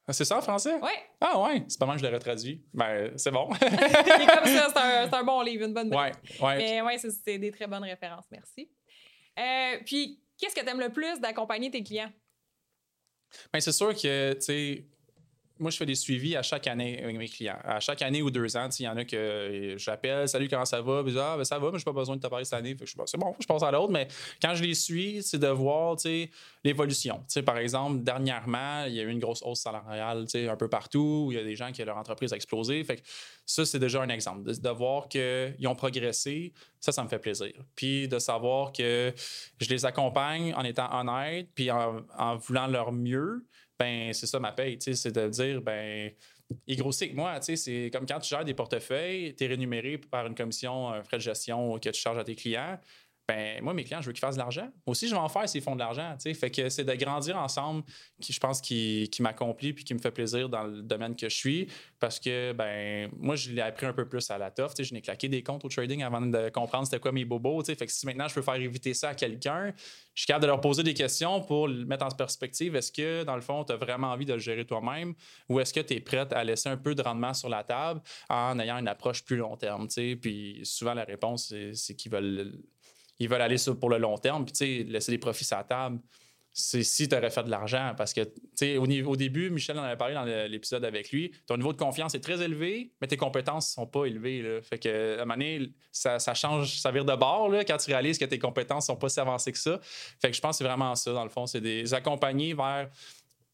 Ah, 0.07 0.13
c'est 0.13 0.25
ça 0.25 0.39
en 0.39 0.41
français? 0.41 0.75
Oui. 0.83 0.91
Ah 1.21 1.41
ouais, 1.41 1.63
c'est 1.69 1.79
pas 1.79 1.87
mal 1.87 1.97
que 1.97 2.03
je 2.03 2.07
l'aurais 2.07 2.19
traduit. 2.19 2.65
Ben, 2.73 3.13
c'est 3.17 3.31
bon. 3.31 3.47
comme 3.49 3.59
ça, 3.59 4.69
c'est 4.75 4.79
un, 4.79 5.13
un, 5.13 5.25
bon 5.25 5.43
livre, 5.43 5.67
une 5.67 5.75
bonne 5.75 5.95
Ouais, 5.95 6.11
ouais. 6.41 6.57
Mais 6.57 6.83
ouais, 6.83 6.99
c'est 6.99 7.39
des 7.39 7.51
très 7.53 7.67
bonnes 7.67 7.85
références. 7.85 8.25
Merci. 8.33 8.71
puis, 9.85 10.21
qu'est-ce 10.39 10.55
que 10.55 10.63
tu 10.63 10.69
aimes 10.69 10.81
le 10.81 10.89
plus 10.89 11.21
d'accompagner 11.21 11.71
tes 11.71 11.85
clients? 11.85 12.11
Bien, 13.53 13.61
c'est 13.61 13.73
sûr 13.73 13.95
que, 13.95 14.33
tu 14.35 14.41
sais, 14.41 14.85
moi, 15.61 15.71
je 15.71 15.77
fais 15.77 15.87
des 15.87 15.95
suivis 15.95 16.37
à 16.37 16.43
chaque 16.43 16.67
année 16.67 17.03
avec 17.03 17.17
mes 17.17 17.29
clients. 17.29 17.59
À 17.63 17.81
chaque 17.81 18.01
année 18.03 18.23
ou 18.23 18.31
deux 18.31 18.57
ans, 18.57 18.69
il 18.79 18.83
y 18.83 18.89
en 18.89 18.97
a 18.97 19.05
que 19.05 19.75
j'appelle, 19.77 20.29
salut, 20.29 20.49
comment 20.49 20.65
ça 20.65 20.81
va? 20.81 21.05
Puis, 21.05 21.15
ah, 21.19 21.37
ben, 21.37 21.45
ça 21.45 21.59
va, 21.59 21.71
mais 21.71 21.79
je 21.79 21.83
n'ai 21.83 21.93
pas 21.93 21.93
besoin 21.93 22.17
de 22.17 22.21
te 22.21 22.27
parler 22.27 22.45
cette 22.45 22.59
année. 22.59 22.75
c'est 23.07 23.19
bon, 23.19 23.35
je 23.39 23.47
passe 23.47 23.63
à 23.63 23.71
l'autre. 23.71 23.93
Mais 23.93 24.09
quand 24.41 24.55
je 24.55 24.63
les 24.63 24.75
suis, 24.75 25.23
c'est 25.23 25.39
de 25.39 25.49
voir 25.49 25.97
l'évolution. 26.65 27.23
Par 27.45 27.59
exemple, 27.59 28.03
dernièrement, 28.03 28.85
il 28.87 28.95
y 28.95 29.01
a 29.01 29.03
eu 29.03 29.11
une 29.11 29.19
grosse 29.19 29.43
hausse 29.43 29.61
salariale 29.61 30.27
un 30.35 30.57
peu 30.57 30.69
partout, 30.69 31.27
où 31.27 31.33
il 31.33 31.37
y 31.37 31.41
a 31.41 31.45
des 31.45 31.57
gens 31.57 31.71
qui, 31.73 31.85
leur 31.85 31.99
entreprise 31.99 32.33
a 32.33 32.37
explosé. 32.37 32.83
Fait 32.85 32.97
que 32.97 33.03
ça, 33.45 33.67
c'est 33.67 33.79
déjà 33.79 34.01
un 34.03 34.09
exemple. 34.09 34.43
De, 34.45 34.55
de 34.55 34.69
voir 34.71 35.09
qu'ils 35.09 35.67
ont 35.67 35.75
progressé, 35.75 36.55
ça, 36.79 36.93
ça 36.93 37.05
me 37.05 37.09
fait 37.09 37.19
plaisir. 37.19 37.53
Puis 37.75 38.09
de 38.09 38.19
savoir 38.19 38.73
que 38.73 39.13
je 39.61 39.69
les 39.69 39.85
accompagne 39.85 40.55
en 40.55 40.65
étant 40.65 40.89
honnête, 40.93 41.49
puis 41.55 41.71
en, 41.71 42.01
en 42.17 42.37
voulant 42.37 42.67
leur 42.67 42.93
mieux 42.93 43.45
ben 43.81 44.13
c'est 44.13 44.27
ça 44.27 44.39
ma 44.39 44.53
paye, 44.53 44.79
c'est 44.81 45.11
de 45.11 45.29
dire, 45.29 45.63
ben 45.63 46.13
il 46.67 46.77
grossit 46.77 47.11
que 47.11 47.17
moi, 47.17 47.41
c'est 47.41 47.91
comme 47.93 48.07
quand 48.07 48.21
tu 48.21 48.29
gères 48.29 48.45
des 48.45 48.55
portefeuilles, 48.55 49.35
tu 49.35 49.45
es 49.45 49.47
rémunéré 49.47 49.99
par 49.99 50.27
une 50.27 50.35
commission, 50.35 50.91
un 50.91 51.03
frais 51.03 51.17
de 51.17 51.23
gestion 51.23 51.79
que 51.79 51.89
tu 51.89 52.01
charges 52.01 52.19
à 52.19 52.25
tes 52.25 52.37
clients. 52.37 52.79
Ben 53.31 53.63
moi, 53.63 53.75
mes 53.75 53.85
clients, 53.85 54.01
je 54.01 54.07
veux 54.07 54.13
qu'ils 54.13 54.21
fassent 54.21 54.35
de 54.35 54.41
l'argent. 54.41 54.69
Aussi, 54.87 55.07
je 55.07 55.15
vais 55.15 55.21
en 55.21 55.29
faire 55.29 55.49
s'ils 55.49 55.63
font 55.63 55.75
de 55.75 55.79
l'argent. 55.79 56.17
Fait 56.19 56.51
que 56.51 56.69
c'est 56.69 56.85
de 56.85 56.95
grandir 56.95 57.37
ensemble 57.37 57.85
qui, 58.21 58.33
je 58.33 58.41
pense, 58.41 58.61
qui, 58.61 59.09
qui 59.13 59.23
m'accomplit 59.23 59.73
puis 59.73 59.85
qui 59.85 59.95
me 59.95 60.01
fait 60.01 60.11
plaisir 60.11 60.49
dans 60.49 60.65
le 60.65 60.83
domaine 60.83 61.15
que 61.15 61.29
je 61.29 61.37
suis. 61.37 61.69
Parce 62.01 62.19
que 62.19 62.53
ben 62.53 63.09
moi, 63.17 63.37
je 63.37 63.51
l'ai 63.51 63.63
appris 63.63 63.87
un 63.87 63.93
peu 63.93 64.09
plus 64.09 64.29
à 64.31 64.39
la 64.39 64.51
toffe. 64.51 64.73
Je 64.81 64.93
n'ai 64.93 65.01
claqué 65.01 65.29
des 65.29 65.45
comptes 65.45 65.65
au 65.65 65.69
trading 65.69 66.03
avant 66.03 66.21
de 66.21 66.49
comprendre 66.49 66.87
c'était 66.87 66.99
quoi 66.99 67.13
mes 67.13 67.25
bobos. 67.25 67.63
Fait 67.65 67.77
que 67.77 67.93
si 67.93 68.05
maintenant 68.05 68.27
je 68.27 68.35
peux 68.35 68.43
faire 68.43 68.57
éviter 68.57 68.95
ça 68.95 69.11
à 69.11 69.15
quelqu'un, 69.15 69.73
je 70.15 70.23
suis 70.23 70.27
capable 70.27 70.43
de 70.43 70.49
leur 70.49 70.61
poser 70.61 70.83
des 70.83 70.95
questions 70.95 71.41
pour 71.41 71.69
le 71.69 71.85
mettre 71.85 72.05
en 72.05 72.09
perspective. 72.09 72.75
Est-ce 72.75 72.91
que, 72.91 73.23
dans 73.23 73.37
le 73.37 73.43
fond, 73.43 73.63
tu 73.65 73.73
as 73.73 73.77
vraiment 73.77 74.09
envie 74.09 74.27
de 74.27 74.33
le 74.33 74.41
gérer 74.41 74.65
toi-même 74.65 75.15
ou 75.49 75.61
est-ce 75.61 75.73
que 75.73 75.81
tu 75.81 75.95
es 75.95 76.01
prête 76.01 76.33
à 76.33 76.43
laisser 76.43 76.69
un 76.69 76.77
peu 76.77 76.97
de 76.97 77.03
rendement 77.03 77.33
sur 77.33 77.49
la 77.49 77.63
table 77.63 78.01
en 78.29 78.59
ayant 78.59 78.79
une 78.79 78.89
approche 78.89 79.25
plus 79.25 79.37
long 79.37 79.57
terme? 79.57 79.87
Puis 80.21 80.61
souvent, 80.65 80.95
la 80.95 81.05
réponse, 81.05 81.55
c'est 81.75 81.95
qu'ils 81.95 82.11
veulent 82.11 82.59
ils 83.21 83.29
veulent 83.29 83.43
aller 83.43 83.57
pour 83.79 83.91
le 83.91 83.99
long 83.99 84.19
terme, 84.19 84.45
puis 84.45 84.53
tu 84.53 84.59
sais, 84.59 84.85
laisser 84.91 85.13
des 85.13 85.19
profits 85.19 85.45
sur 85.45 85.57
la 85.57 85.65
table. 85.65 86.01
C'est 86.53 86.83
si 86.83 87.09
tu 87.09 87.15
aurais 87.15 87.31
fait 87.31 87.45
de 87.45 87.51
l'argent. 87.51 87.95
Parce 87.97 88.13
que, 88.13 88.23
tu 88.23 88.33
sais, 88.57 88.77
au, 88.77 88.85
au, 88.85 89.17
début, 89.17 89.51
Michel 89.51 89.79
en 89.79 89.85
avait 89.85 89.97
parlé 89.97 90.15
dans 90.15 90.25
l'épisode 90.25 90.85
avec 90.85 91.13
lui, 91.13 91.31
ton 91.47 91.57
niveau 91.57 91.73
de 91.73 91.79
confiance 91.79 92.15
est 92.17 92.21
très 92.21 92.43
élevé, 92.43 92.93
mais 93.01 93.07
tes 93.07 93.17
compétences 93.17 93.73
sont 93.73 93.87
pas 93.87 94.07
élevées. 94.07 94.43
Là. 94.43 94.61
Fait 94.61 94.79
que, 94.79 95.19
à 95.19 95.23
un 95.23 95.25
moment 95.27 95.35
donné, 95.35 95.71
ça, 95.93 96.19
change, 96.35 96.81
ça 96.81 96.91
vire 96.91 97.05
de 97.05 97.15
bord 97.15 97.51
là, 97.51 97.65
quand 97.65 97.77
tu 97.77 97.91
réalises 97.91 98.19
que 98.19 98.25
tes 98.25 98.41
compétences 98.41 98.87
sont 98.87 98.97
pas 98.97 99.09
si 99.09 99.21
avancées 99.21 99.53
que 99.53 99.59
ça. 99.59 99.79
Fait 99.83 100.31
que 100.31 100.37
je 100.37 100.41
pense 100.41 100.57
que 100.57 100.65
c'est 100.65 100.69
vraiment 100.69 100.97
ça, 100.97 101.13
dans 101.13 101.25
le 101.25 101.31
fond. 101.31 101.47
C'est 101.47 101.61
des 101.61 101.95
accompagner 101.95 102.53
vers 102.53 102.91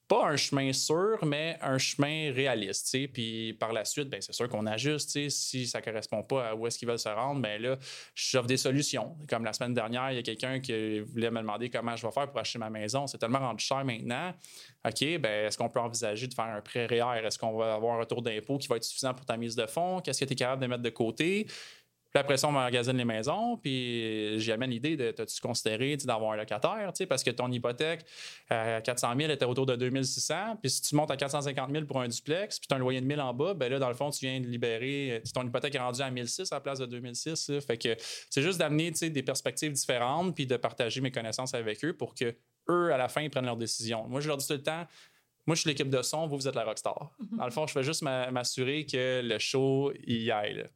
pas 0.08 0.28
un 0.28 0.36
chemin 0.36 0.72
sûr, 0.72 1.18
mais 1.24 1.58
un 1.60 1.78
chemin 1.78 2.32
réaliste. 2.32 2.96
Puis 3.12 3.54
par 3.54 3.72
la 3.72 3.84
suite, 3.84 4.08
ben, 4.08 4.20
c'est 4.20 4.32
sûr 4.32 4.48
qu'on 4.48 4.66
ajuste. 4.66 5.28
Si 5.28 5.66
ça 5.66 5.80
ne 5.80 5.84
correspond 5.84 6.22
pas 6.22 6.50
à 6.50 6.54
où 6.54 6.66
est-ce 6.66 6.78
qu'ils 6.78 6.88
veulent 6.88 6.98
se 6.98 7.08
rendre, 7.08 7.40
ben 7.40 7.60
là, 7.60 7.76
j'offre 8.14 8.46
des 8.46 8.56
solutions. 8.56 9.16
Comme 9.28 9.44
la 9.44 9.52
semaine 9.52 9.74
dernière, 9.74 10.12
il 10.12 10.16
y 10.16 10.18
a 10.18 10.22
quelqu'un 10.22 10.60
qui 10.60 11.00
voulait 11.00 11.30
me 11.30 11.40
demander 11.40 11.70
comment 11.70 11.96
je 11.96 12.06
vais 12.06 12.12
faire 12.12 12.28
pour 12.28 12.38
acheter 12.38 12.58
ma 12.58 12.70
maison. 12.70 13.06
C'est 13.06 13.18
tellement 13.18 13.40
rendu 13.40 13.64
cher 13.64 13.84
maintenant. 13.84 14.32
OK, 14.86 15.18
ben, 15.18 15.46
est-ce 15.46 15.58
qu'on 15.58 15.68
peut 15.68 15.80
envisager 15.80 16.26
de 16.26 16.34
faire 16.34 16.44
un 16.44 16.60
prêt 16.60 16.86
REER? 16.86 17.24
Est-ce 17.24 17.38
qu'on 17.38 17.56
va 17.56 17.74
avoir 17.74 17.96
un 17.96 17.98
retour 18.00 18.22
d'impôt 18.22 18.58
qui 18.58 18.68
va 18.68 18.76
être 18.76 18.84
suffisant 18.84 19.14
pour 19.14 19.26
ta 19.26 19.36
mise 19.36 19.56
de 19.56 19.66
fonds? 19.66 20.00
Qu'est-ce 20.00 20.20
que 20.20 20.24
tu 20.24 20.32
es 20.34 20.36
capable 20.36 20.62
de 20.62 20.68
mettre 20.68 20.82
de 20.82 20.90
côté? 20.90 21.46
Puis 22.16 22.20
après 22.22 22.38
ça, 22.38 22.48
on 22.48 22.52
magasine 22.52 22.96
les 22.96 23.04
maisons, 23.04 23.58
puis 23.58 24.40
j'y 24.40 24.50
amène 24.50 24.70
l'idée 24.70 24.96
de, 24.96 25.10
t'as-tu 25.10 25.38
considéré 25.38 25.98
d'avoir 25.98 26.32
un 26.32 26.36
locataire, 26.36 26.90
parce 27.10 27.22
que 27.22 27.30
ton 27.30 27.52
hypothèque 27.52 28.06
à 28.48 28.80
400 28.80 29.12
000 29.18 29.30
était 29.30 29.44
autour 29.44 29.66
de 29.66 29.76
2600, 29.76 30.56
puis 30.62 30.70
si 30.70 30.80
tu 30.80 30.94
montes 30.94 31.10
à 31.10 31.18
450 31.18 31.70
000 31.70 31.84
pour 31.84 32.00
un 32.00 32.08
duplex, 32.08 32.58
puis 32.58 32.68
tu 32.68 32.72
as 32.72 32.78
un 32.78 32.80
loyer 32.80 33.02
de 33.02 33.06
1000 33.06 33.20
en 33.20 33.34
bas, 33.34 33.52
ben 33.52 33.70
là, 33.70 33.78
dans 33.78 33.90
le 33.90 33.94
fond, 33.94 34.08
tu 34.08 34.24
viens 34.24 34.40
de 34.40 34.46
libérer, 34.46 35.22
ton 35.34 35.46
hypothèque 35.46 35.74
est 35.74 35.78
rendue 35.78 36.00
à 36.00 36.10
1006 36.10 36.50
à 36.52 36.54
la 36.54 36.60
place 36.62 36.78
de 36.78 36.86
2006. 36.86 37.52
Fait 37.60 37.76
que 37.76 37.94
c'est 38.30 38.40
juste 38.40 38.58
d'amener 38.58 38.92
des 38.92 39.22
perspectives 39.22 39.72
différentes, 39.72 40.34
puis 40.34 40.46
de 40.46 40.56
partager 40.56 41.02
mes 41.02 41.10
connaissances 41.10 41.52
avec 41.52 41.84
eux 41.84 41.92
pour 41.92 42.14
que 42.14 42.34
eux, 42.70 42.94
à 42.94 42.96
la 42.96 43.08
fin, 43.08 43.20
ils 43.20 43.28
prennent 43.28 43.44
leurs 43.44 43.58
décisions. 43.58 44.08
Moi, 44.08 44.22
je 44.22 44.28
leur 44.28 44.38
dis 44.38 44.46
tout 44.46 44.54
le 44.54 44.62
temps, 44.62 44.86
moi, 45.46 45.54
je 45.54 45.60
suis 45.60 45.68
l'équipe 45.68 45.90
de 45.90 46.00
son, 46.00 46.26
vous, 46.26 46.38
vous 46.38 46.48
êtes 46.48 46.54
la 46.54 46.64
rockstar. 46.64 47.10
Dans 47.32 47.44
le 47.44 47.50
fond, 47.50 47.66
je 47.66 47.74
fais 47.74 47.82
juste 47.82 48.00
m'assurer 48.00 48.86
que 48.86 49.20
le 49.22 49.38
show 49.38 49.92
y 50.06 50.30
aille. 50.30 50.66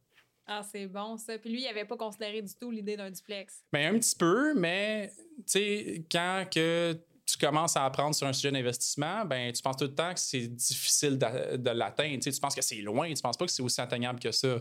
Ah, 0.47 0.63
c'est 0.69 0.87
bon 0.87 1.17
ça. 1.17 1.37
Puis 1.37 1.49
lui, 1.49 1.61
il 1.61 1.65
n'avait 1.65 1.85
pas 1.85 1.97
considéré 1.97 2.41
du 2.41 2.53
tout 2.55 2.71
l'idée 2.71 2.97
d'un 2.97 3.09
duplex. 3.09 3.63
Bien, 3.71 3.93
un 3.93 3.99
petit 3.99 4.15
peu, 4.15 4.53
mais 4.53 5.13
tu 5.37 5.43
sais, 5.47 6.05
quand 6.11 6.45
que 6.51 6.99
tu 7.25 7.37
commences 7.37 7.77
à 7.77 7.85
apprendre 7.85 8.13
sur 8.15 8.27
un 8.27 8.33
sujet 8.33 8.51
d'investissement, 8.51 9.23
ben 9.25 9.51
tu 9.53 9.61
penses 9.61 9.77
tout 9.77 9.85
le 9.85 9.95
temps 9.95 10.13
que 10.13 10.19
c'est 10.19 10.47
difficile 10.47 11.17
de, 11.17 11.69
l'atteindre. 11.69 12.19
Tu 12.19 12.31
penses 12.39 12.55
que 12.55 12.61
c'est 12.61 12.81
loin, 12.81 13.13
tu 13.13 13.21
penses 13.21 13.37
pas 13.37 13.45
que 13.45 13.51
c'est 13.51 13.63
aussi 13.63 13.79
atteignable 13.79 14.19
que 14.19 14.31
ça. 14.31 14.57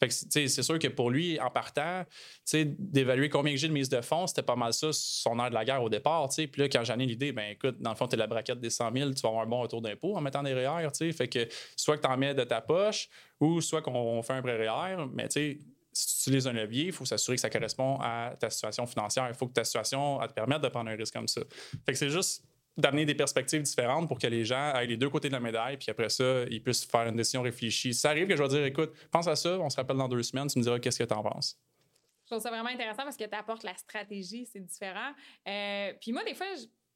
Fait 0.00 0.08
que, 0.08 0.14
c'est 0.48 0.62
sûr 0.62 0.78
que 0.78 0.88
pour 0.88 1.10
lui, 1.10 1.38
en 1.38 1.50
partant, 1.50 2.04
d'évaluer 2.52 3.28
combien 3.28 3.54
j'ai 3.54 3.68
de 3.68 3.72
mise 3.72 3.90
de 3.90 4.00
fonds, 4.00 4.26
c'était 4.26 4.42
pas 4.42 4.56
mal 4.56 4.72
ça, 4.72 4.88
son 4.92 5.38
air 5.38 5.50
de 5.50 5.54
la 5.54 5.64
guerre 5.64 5.82
au 5.82 5.90
départ. 5.90 6.28
Puis 6.34 6.48
là, 6.56 6.68
quand 6.68 6.82
j'en 6.84 6.98
ai 6.98 7.04
l'idée, 7.06 7.32
ben 7.32 7.50
écoute, 7.50 7.76
dans 7.80 7.90
le 7.90 7.96
fond, 7.96 8.08
tu 8.08 8.16
la 8.16 8.26
braquette 8.26 8.60
des 8.60 8.70
100 8.70 8.92
000, 8.96 9.10
tu 9.10 9.20
vas 9.20 9.28
avoir 9.28 9.44
un 9.44 9.48
bon 9.48 9.60
retour 9.60 9.82
d'impôt 9.82 10.16
en 10.16 10.20
mettant 10.20 10.42
des 10.42 10.54
REER. 10.54 10.88
Fait 11.12 11.28
que 11.28 11.46
soit 11.76 11.98
que 11.98 12.02
tu 12.02 12.08
en 12.08 12.16
mets 12.16 12.34
de 12.34 12.44
ta 12.44 12.60
poche 12.60 13.08
ou 13.38 13.60
soit 13.60 13.82
qu'on 13.82 14.22
fait 14.22 14.32
un 14.32 14.42
prêt 14.42 14.56
REER, 14.56 15.06
mais 15.12 15.28
tu 15.28 15.60
si 15.92 16.06
tu 16.06 16.30
utilises 16.30 16.46
un 16.46 16.52
levier, 16.52 16.86
il 16.86 16.92
faut 16.92 17.04
s'assurer 17.04 17.36
que 17.36 17.40
ça 17.40 17.50
correspond 17.50 17.98
à 18.00 18.34
ta 18.38 18.48
situation 18.48 18.86
financière. 18.86 19.26
Il 19.28 19.34
faut 19.34 19.48
que 19.48 19.52
ta 19.52 19.64
situation 19.64 20.20
te 20.20 20.32
permette 20.32 20.62
de 20.62 20.68
prendre 20.68 20.88
un 20.88 20.94
risque 20.94 21.12
comme 21.12 21.26
ça. 21.26 21.40
Fait 21.84 21.92
que 21.92 21.98
c'est 21.98 22.10
juste 22.10 22.44
d'amener 22.76 23.04
des 23.04 23.14
perspectives 23.14 23.62
différentes 23.62 24.08
pour 24.08 24.18
que 24.18 24.26
les 24.26 24.44
gens 24.44 24.74
aient 24.74 24.86
les 24.86 24.96
deux 24.96 25.10
côtés 25.10 25.28
de 25.28 25.34
la 25.34 25.40
médaille, 25.40 25.76
puis 25.76 25.90
après 25.90 26.08
ça, 26.08 26.44
ils 26.50 26.62
puissent 26.62 26.84
faire 26.84 27.06
une 27.06 27.16
décision 27.16 27.42
réfléchie. 27.42 27.94
ça 27.94 28.10
arrive 28.10 28.26
que 28.26 28.36
je 28.36 28.42
vais 28.42 28.48
dire, 28.48 28.64
écoute, 28.64 28.92
pense 29.10 29.26
à 29.26 29.36
ça, 29.36 29.58
on 29.58 29.68
se 29.68 29.76
rappelle 29.76 29.96
dans 29.96 30.08
deux 30.08 30.22
semaines, 30.22 30.46
tu 30.48 30.58
me 30.58 30.64
diras 30.64 30.78
qu'est-ce 30.78 30.98
que 30.98 31.04
tu 31.04 31.14
en 31.14 31.22
penses. 31.22 31.58
Je 32.24 32.36
trouve 32.36 32.42
ça 32.42 32.50
vraiment 32.50 32.68
intéressant 32.68 33.02
parce 33.02 33.16
que 33.16 33.24
tu 33.24 33.34
apportes 33.34 33.64
la 33.64 33.74
stratégie, 33.76 34.46
c'est 34.46 34.60
différent. 34.60 35.12
Euh, 35.48 35.92
puis 36.00 36.12
moi, 36.12 36.22
des 36.22 36.34
fois, 36.34 36.46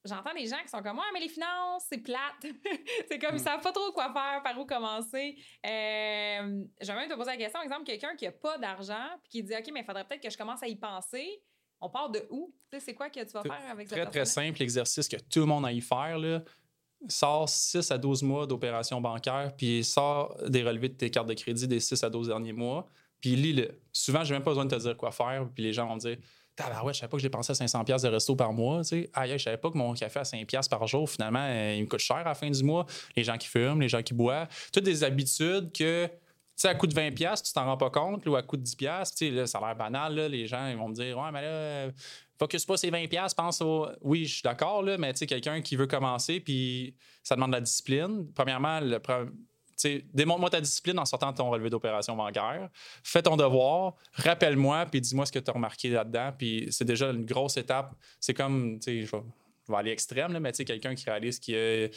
j'entends 0.04 0.32
des 0.32 0.46
gens 0.46 0.60
qui 0.62 0.68
sont 0.68 0.80
comme, 0.80 0.96
ouais, 0.96 1.04
mais 1.12 1.20
les 1.20 1.28
finances, 1.28 1.86
c'est 1.88 1.98
plate. 1.98 2.20
c'est 3.08 3.18
comme, 3.18 3.34
ils 3.34 3.40
mm. 3.40 3.44
savent 3.44 3.60
pas 3.60 3.72
trop 3.72 3.90
quoi 3.92 4.12
faire, 4.12 4.42
par 4.44 4.58
où 4.58 4.64
commencer. 4.64 5.36
Euh, 5.66 6.64
J'aimerais 6.80 7.02
même 7.02 7.10
te 7.10 7.16
poser 7.16 7.32
la 7.32 7.36
question, 7.36 7.54
par 7.54 7.62
exemple, 7.64 7.84
quelqu'un 7.84 8.14
qui 8.14 8.26
a 8.26 8.32
pas 8.32 8.58
d'argent, 8.58 9.08
puis 9.22 9.30
qui 9.30 9.42
dit, 9.42 9.54
OK, 9.54 9.70
mais 9.72 9.80
il 9.80 9.84
faudrait 9.84 10.04
peut-être 10.04 10.22
que 10.22 10.30
je 10.30 10.38
commence 10.38 10.62
à 10.62 10.68
y 10.68 10.76
penser 10.76 11.42
on 11.84 11.88
part 11.90 12.10
de 12.10 12.26
où? 12.30 12.52
C'est 12.80 12.94
quoi 12.94 13.08
que 13.10 13.20
tu 13.20 13.32
vas 13.32 13.42
faire 13.42 13.70
avec 13.70 13.88
Très, 13.88 14.06
très 14.06 14.24
simple 14.24 14.62
exercice 14.62 15.06
que 15.06 15.16
tout 15.16 15.40
le 15.40 15.46
monde 15.46 15.64
a 15.64 15.72
y 15.72 15.80
faire. 15.80 16.18
Là. 16.18 16.42
Sors 17.08 17.48
6 17.48 17.90
à 17.90 17.98
12 17.98 18.22
mois 18.22 18.46
d'opération 18.46 19.00
bancaire, 19.00 19.52
puis 19.56 19.84
sors 19.84 20.36
des 20.48 20.62
relevés 20.62 20.88
de 20.88 20.94
tes 20.94 21.10
cartes 21.10 21.28
de 21.28 21.34
crédit 21.34 21.68
des 21.68 21.78
6 21.78 22.02
à 22.02 22.10
12 22.10 22.28
derniers 22.28 22.54
mois, 22.54 22.88
puis 23.20 23.36
lis-le. 23.36 23.68
Souvent, 23.92 24.24
je 24.24 24.32
n'ai 24.32 24.38
même 24.38 24.42
pas 24.42 24.52
besoin 24.52 24.64
de 24.64 24.74
te 24.74 24.80
dire 24.80 24.96
quoi 24.96 25.12
faire, 25.12 25.46
puis 25.54 25.62
les 25.62 25.72
gens 25.72 25.86
vont 25.86 25.96
me 25.96 26.00
dire 26.00 26.16
ouais, 26.84 26.92
je 26.92 26.98
savais 27.00 27.10
pas 27.10 27.16
que 27.16 27.22
j'ai 27.22 27.28
dépensais 27.28 27.54
500 27.54 27.84
pièces 27.84 28.02
de 28.02 28.08
resto 28.08 28.34
par 28.36 28.52
mois, 28.52 28.82
tu 28.82 28.88
sais. 28.88 29.10
Aïe, 29.12 29.32
je 29.32 29.42
savais 29.42 29.56
pas 29.56 29.70
que 29.70 29.76
mon 29.76 29.92
café 29.94 30.20
à 30.20 30.24
5 30.24 30.46
pièces 30.46 30.68
par 30.68 30.86
jour, 30.86 31.08
finalement, 31.08 31.46
il 31.74 31.82
me 31.82 31.86
coûte 31.86 32.00
cher 32.00 32.18
à 32.18 32.24
la 32.24 32.34
fin 32.34 32.50
du 32.50 32.62
mois. 32.64 32.86
Les 33.16 33.24
gens 33.24 33.36
qui 33.36 33.48
fument, 33.48 33.80
les 33.80 33.88
gens 33.88 34.02
qui 34.02 34.14
boivent, 34.14 34.48
toutes 34.72 34.84
des 34.84 35.04
habitudes 35.04 35.72
que 35.72 36.08
sais, 36.56 36.68
à 36.68 36.74
coût 36.74 36.86
de 36.86 36.94
20$, 36.94 37.42
tu 37.42 37.52
t'en 37.52 37.64
rends 37.64 37.76
pas 37.76 37.90
compte, 37.90 38.26
ou 38.26 38.36
à 38.36 38.42
coût 38.42 38.56
de 38.56 38.64
10$, 38.64 39.16
tu 39.16 39.34
sais, 39.34 39.46
ça 39.46 39.58
a 39.58 39.66
l'air 39.66 39.76
banal, 39.76 40.14
là, 40.14 40.28
les 40.28 40.46
gens 40.46 40.66
ils 40.68 40.76
vont 40.76 40.88
me 40.88 40.94
dire 40.94 41.18
Ouais, 41.18 41.30
mais 41.32 41.42
là, 41.42 41.92
focus 42.38 42.64
pas 42.64 42.76
ces 42.76 42.90
20$, 42.90 43.34
pense 43.34 43.60
au. 43.60 43.88
Oui, 44.00 44.26
je 44.26 44.34
suis 44.34 44.42
d'accord, 44.42 44.82
là, 44.82 44.98
mais 44.98 45.12
tu 45.12 45.20
sais, 45.20 45.26
quelqu'un 45.26 45.60
qui 45.60 45.76
veut 45.76 45.86
commencer, 45.86 46.40
puis 46.40 46.94
ça 47.22 47.34
demande 47.34 47.50
de 47.50 47.56
la 47.56 47.60
discipline. 47.60 48.26
Premièrement, 48.34 48.80
le 48.80 48.98
démontre-moi 50.12 50.50
ta 50.50 50.60
discipline 50.60 50.98
en 50.98 51.04
sortant 51.04 51.32
de 51.32 51.36
ton 51.36 51.50
relevé 51.50 51.70
d'opération 51.70 52.16
bancaire. 52.16 52.68
Fais 53.02 53.22
ton 53.22 53.36
devoir, 53.36 53.94
rappelle-moi, 54.12 54.86
puis 54.86 55.00
dis-moi 55.00 55.26
ce 55.26 55.32
que 55.32 55.38
tu 55.38 55.50
as 55.50 55.54
remarqué 55.54 55.90
là-dedans. 55.90 56.32
Puis 56.36 56.68
c'est 56.70 56.84
déjà 56.84 57.10
une 57.10 57.24
grosse 57.24 57.56
étape. 57.56 57.94
C'est 58.20 58.34
comme, 58.34 58.78
tu 58.78 59.02
sais, 59.02 59.06
je 59.06 59.16
vais, 59.16 59.76
aller 59.76 59.90
extrême, 59.90 60.32
là, 60.32 60.40
mais 60.40 60.52
tu 60.52 60.58
sais, 60.58 60.64
quelqu'un 60.64 60.94
qui 60.94 61.04
réalise 61.04 61.38
qu'il 61.38 61.54
y 61.54 61.90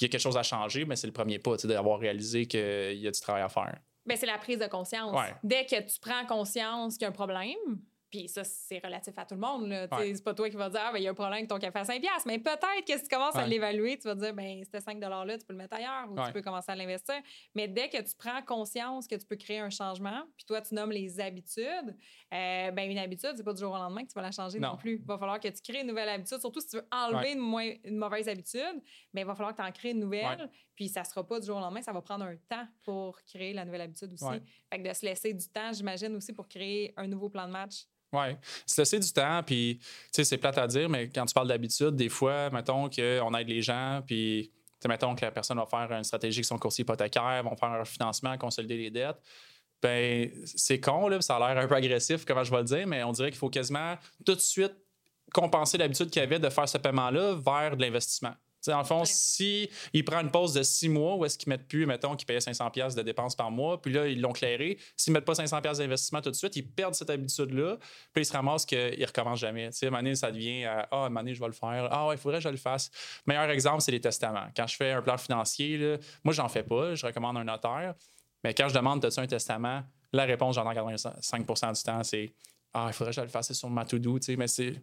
y 0.00 0.04
a 0.04 0.08
quelque 0.08 0.18
chose 0.18 0.36
à 0.36 0.42
changer, 0.42 0.84
mais 0.84 0.96
c'est 0.96 1.06
le 1.06 1.12
premier 1.12 1.38
pas, 1.38 1.56
d'avoir 1.56 1.98
réalisé 1.98 2.46
qu'il 2.46 2.98
y 2.98 3.08
a 3.08 3.10
du 3.10 3.20
travail 3.20 3.42
à 3.42 3.48
faire. 3.48 3.78
Ben, 4.06 4.16
c'est 4.16 4.26
la 4.26 4.38
prise 4.38 4.58
de 4.58 4.66
conscience. 4.66 5.16
Dès 5.42 5.66
que 5.66 5.80
tu 5.80 5.98
prends 6.00 6.24
conscience 6.26 6.94
qu'il 6.94 7.02
y 7.02 7.06
a 7.06 7.08
un 7.08 7.12
problème, 7.12 7.80
puis 8.10 8.28
ça, 8.28 8.44
c'est 8.44 8.78
relatif 8.84 9.14
à 9.16 9.24
tout 9.24 9.34
le 9.34 9.40
monde. 9.40 9.72
C'est 9.90 10.24
pas 10.24 10.34
toi 10.34 10.48
qui 10.48 10.56
vas 10.56 10.70
dire, 10.70 10.80
ah, 10.84 10.92
ben, 10.92 10.98
il 10.98 11.04
y 11.04 11.08
a 11.08 11.10
un 11.10 11.14
problème 11.14 11.38
avec 11.38 11.48
ton 11.48 11.58
café 11.58 11.78
à 11.78 11.82
5$. 11.82 12.02
Mais 12.26 12.38
peut-être 12.38 12.84
que 12.86 12.96
si 12.96 13.02
tu 13.02 13.08
commences 13.08 13.36
à 13.36 13.46
l'évaluer, 13.46 13.98
tu 13.98 14.06
vas 14.06 14.14
dire, 14.14 14.32
ben, 14.32 14.62
c'était 14.64 14.80
5 14.80 14.98
$-là, 14.98 15.38
tu 15.38 15.44
peux 15.44 15.52
le 15.52 15.58
mettre 15.58 15.76
ailleurs 15.76 16.10
ou 16.10 16.16
tu 16.24 16.32
peux 16.32 16.42
commencer 16.42 16.70
à 16.70 16.76
l'investir. 16.76 17.16
Mais 17.54 17.68
dès 17.68 17.88
que 17.88 17.98
tu 17.98 18.14
prends 18.16 18.42
conscience 18.42 19.06
que 19.06 19.16
tu 19.16 19.26
peux 19.26 19.36
créer 19.36 19.58
un 19.58 19.70
changement, 19.70 20.22
puis 20.36 20.46
toi, 20.46 20.60
tu 20.60 20.74
nommes 20.74 20.92
les 20.92 21.18
habitudes, 21.20 21.96
euh, 22.32 22.70
ben, 22.70 22.90
une 22.90 22.98
habitude, 22.98 23.32
c'est 23.36 23.44
pas 23.44 23.52
du 23.52 23.60
jour 23.60 23.72
au 23.72 23.76
lendemain 23.76 24.02
que 24.02 24.08
tu 24.08 24.14
vas 24.14 24.22
la 24.22 24.32
changer 24.32 24.60
non, 24.60 24.76
plus. 24.76 24.96
Il 25.00 25.06
va 25.06 25.18
falloir 25.18 25.40
que 25.40 25.48
tu 25.48 25.60
crées 25.60 25.80
une 25.80 25.88
nouvelle 25.88 26.08
habitude. 26.08 26.38
Surtout 26.38 26.60
si 26.60 26.68
tu 26.68 26.76
veux 26.76 26.86
enlever 26.92 27.32
une, 27.32 27.96
mauvaise 27.96 28.28
habitude, 28.28 28.82
mais 29.12 29.22
il 29.22 29.26
va 29.26 29.34
falloir 29.34 29.54
que 29.54 29.60
tu 29.60 29.66
en 29.66 29.72
crées 29.72 29.90
une 29.90 30.00
nouvelle. 30.00 30.48
Puis 30.76 30.88
ça 30.88 31.02
sera 31.02 31.26
pas 31.26 31.40
du 31.40 31.46
jour 31.46 31.56
au 31.56 31.60
lendemain, 31.60 31.82
ça 31.82 31.92
va 31.92 32.02
prendre 32.02 32.24
un 32.24 32.36
temps 32.48 32.68
pour 32.84 33.20
créer 33.24 33.52
la 33.52 33.64
nouvelle 33.64 33.80
habitude 33.80 34.12
aussi. 34.12 34.40
Fait 34.70 34.82
que 34.82 34.88
de 34.88 34.94
se 34.94 35.04
laisser 35.04 35.32
du 35.34 35.48
temps, 35.48 35.72
j'imagine 35.72 36.14
aussi, 36.14 36.32
pour 36.32 36.46
créer 36.46 36.92
un 36.96 37.08
nouveau 37.08 37.28
plan 37.28 37.46
de 37.46 37.52
match 37.52 37.86
oui, 38.12 38.36
se 38.64 38.80
laisser 38.80 38.98
du 38.98 39.12
temps, 39.12 39.42
puis 39.44 39.78
tu 39.78 39.86
sais, 40.12 40.24
c'est 40.24 40.38
plate 40.38 40.58
à 40.58 40.66
dire, 40.66 40.88
mais 40.88 41.08
quand 41.08 41.26
tu 41.26 41.34
parles 41.34 41.48
d'habitude, 41.48 41.96
des 41.96 42.08
fois, 42.08 42.50
mettons 42.50 42.88
qu'on 42.88 43.34
aide 43.34 43.48
les 43.48 43.62
gens, 43.62 44.00
puis 44.06 44.52
mettons 44.86 45.14
que 45.16 45.24
la 45.24 45.32
personne 45.32 45.58
va 45.58 45.66
faire 45.66 45.90
une 45.92 46.04
stratégie 46.04 46.38
avec 46.38 46.44
son 46.44 46.58
courtier 46.58 46.82
hypothécaire, 46.82 47.42
vont 47.42 47.56
faire 47.56 47.70
un 47.70 47.84
financement, 47.84 48.38
consolider 48.38 48.76
les 48.76 48.90
dettes. 48.90 49.20
Ben, 49.82 50.30
c'est 50.44 50.80
con, 50.80 51.08
là, 51.08 51.20
ça 51.20 51.36
a 51.36 51.54
l'air 51.54 51.62
un 51.64 51.66
peu 51.66 51.74
agressif, 51.74 52.24
comment 52.24 52.44
je 52.44 52.50
vais 52.50 52.58
le 52.58 52.64
dire, 52.64 52.86
mais 52.86 53.02
on 53.02 53.12
dirait 53.12 53.30
qu'il 53.30 53.38
faut 53.38 53.50
quasiment 53.50 53.96
tout 54.24 54.34
de 54.34 54.40
suite 54.40 54.74
compenser 55.32 55.76
l'habitude 55.76 56.08
qu'il 56.08 56.22
avait 56.22 56.38
de 56.38 56.48
faire 56.48 56.68
ce 56.68 56.78
paiement-là 56.78 57.34
vers 57.34 57.76
de 57.76 57.82
l'investissement. 57.82 58.34
Dans 58.66 58.78
le 58.78 58.84
fond, 58.84 59.04
si 59.04 59.68
il 59.92 60.04
prend 60.04 60.20
une 60.20 60.30
pause 60.30 60.54
de 60.54 60.62
six 60.62 60.88
mois 60.88 61.16
où 61.16 61.24
est-ce 61.24 61.38
qu'ils 61.38 61.48
mettent 61.48 61.68
plus, 61.68 61.86
mettons, 61.86 62.16
qu'ils 62.16 62.26
payaient 62.26 62.40
500 62.40 62.70
pièces 62.70 62.94
de 62.94 63.02
dépenses 63.02 63.34
par 63.34 63.50
mois, 63.50 63.80
puis 63.80 63.92
là, 63.92 64.06
ils 64.06 64.20
l'ont 64.20 64.32
clairé. 64.32 64.78
S'ils 64.96 65.12
mettent 65.12 65.24
pas 65.24 65.34
500 65.34 65.60
pièces 65.60 65.78
d'investissement 65.78 66.20
tout 66.20 66.30
de 66.30 66.36
suite, 66.36 66.56
ils 66.56 66.66
perdent 66.66 66.94
cette 66.94 67.10
habitude-là, 67.10 67.78
puis 68.12 68.22
ils 68.22 68.26
se 68.26 68.32
ramassent 68.32 68.66
qu'ils 68.66 69.04
recommencent 69.04 69.40
jamais. 69.40 69.70
Tu 69.70 69.78
sais, 69.78 69.90
donné, 69.90 70.14
ça 70.14 70.30
devient 70.30 70.64
Ah, 70.64 70.88
à 70.90 70.96
un 70.96 71.08
moment 71.08 71.20
donné, 71.20 71.34
je 71.34 71.40
vais 71.40 71.46
le 71.46 71.52
faire. 71.52 71.88
Ah, 71.90 72.06
ouais, 72.08 72.14
il 72.14 72.18
faudrait 72.18 72.38
que 72.38 72.44
je 72.44 72.48
le 72.48 72.56
fasse. 72.56 72.90
Meilleur 73.26 73.50
exemple, 73.50 73.80
c'est 73.80 73.92
les 73.92 74.00
testaments. 74.00 74.46
Quand 74.56 74.66
je 74.66 74.76
fais 74.76 74.92
un 74.92 75.02
plan 75.02 75.18
financier, 75.18 75.78
là, 75.78 75.96
moi, 76.24 76.34
j'en 76.34 76.48
fais 76.48 76.62
pas. 76.62 76.94
Je 76.94 77.06
recommande 77.06 77.36
un 77.36 77.44
notaire. 77.44 77.94
Mais 78.44 78.54
quand 78.54 78.68
je 78.68 78.74
demande, 78.74 79.04
as-tu 79.04 79.20
un 79.20 79.26
testament? 79.26 79.82
La 80.12 80.24
réponse, 80.24 80.54
j'en 80.54 80.70
ai 80.70 80.74
85% 80.74 81.76
du 81.76 81.82
temps, 81.82 82.02
c'est 82.04 82.32
ah, 82.78 82.88
il 82.88 82.92
faudrait 82.92 83.12
que 83.12 83.16
je 83.16 83.22
le 83.22 83.28
fasse 83.28 83.52
sur 83.54 83.70
ma 83.70 83.86
to-do, 83.86 84.18
mais 84.36 84.48
c'est. 84.48 84.74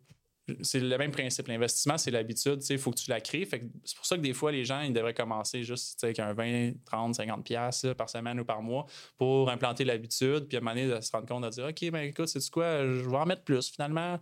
C'est 0.62 0.82
le 0.82 0.98
même 0.98 1.12
principe. 1.12 1.48
L'investissement, 1.48 1.98
c'est 1.98 2.12
l'habitude. 2.12 2.60
Il 2.70 2.78
faut 2.78 2.92
que 2.92 3.00
tu 3.00 3.10
la 3.10 3.22
crées. 3.22 3.48
c'est 3.50 3.96
pour 3.96 4.06
ça 4.06 4.18
que 4.18 4.22
des 4.22 4.34
fois, 4.34 4.52
les 4.52 4.66
gens, 4.66 4.82
ils 4.82 4.92
devraient 4.92 5.14
commencer 5.14 5.64
juste 5.64 6.04
avec 6.04 6.20
un 6.20 6.34
20, 6.34 6.74
30, 6.86 7.16
50 7.16 7.46
pièces 7.46 7.86
par 7.98 8.10
semaine 8.10 8.40
ou 8.40 8.46
par 8.46 8.62
mois 8.62 8.86
pour 9.18 9.50
implanter 9.50 9.86
l'habitude. 9.86 10.48
Puis 10.48 10.58
à 10.58 10.60
un 10.60 10.64
moment 10.64 10.76
donné, 10.76 10.94
de 10.94 11.00
se 11.00 11.12
rendre 11.12 11.28
compte 11.28 11.44
de 11.44 11.50
dire 11.50 11.66
OK, 11.66 11.92
ben 11.92 12.02
écoute, 12.02 12.28
c'est 12.28 12.50
quoi, 12.50 12.86
je 12.86 13.10
vais 13.10 13.18
en 13.18 13.26
mettre 13.26 13.44
plus 13.44 13.72
finalement. 13.72 14.20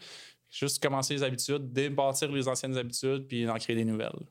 Juste 0.52 0.84
commencer 0.84 1.16
les 1.16 1.24
habitudes, 1.24 1.72
débâtir 1.72 2.32
les 2.32 2.48
anciennes 2.48 2.78
habitudes, 2.78 3.26
puis 3.28 3.50
en 3.50 3.56
créer 3.56 3.76
des 3.76 3.86
nouvelles. 3.86 4.28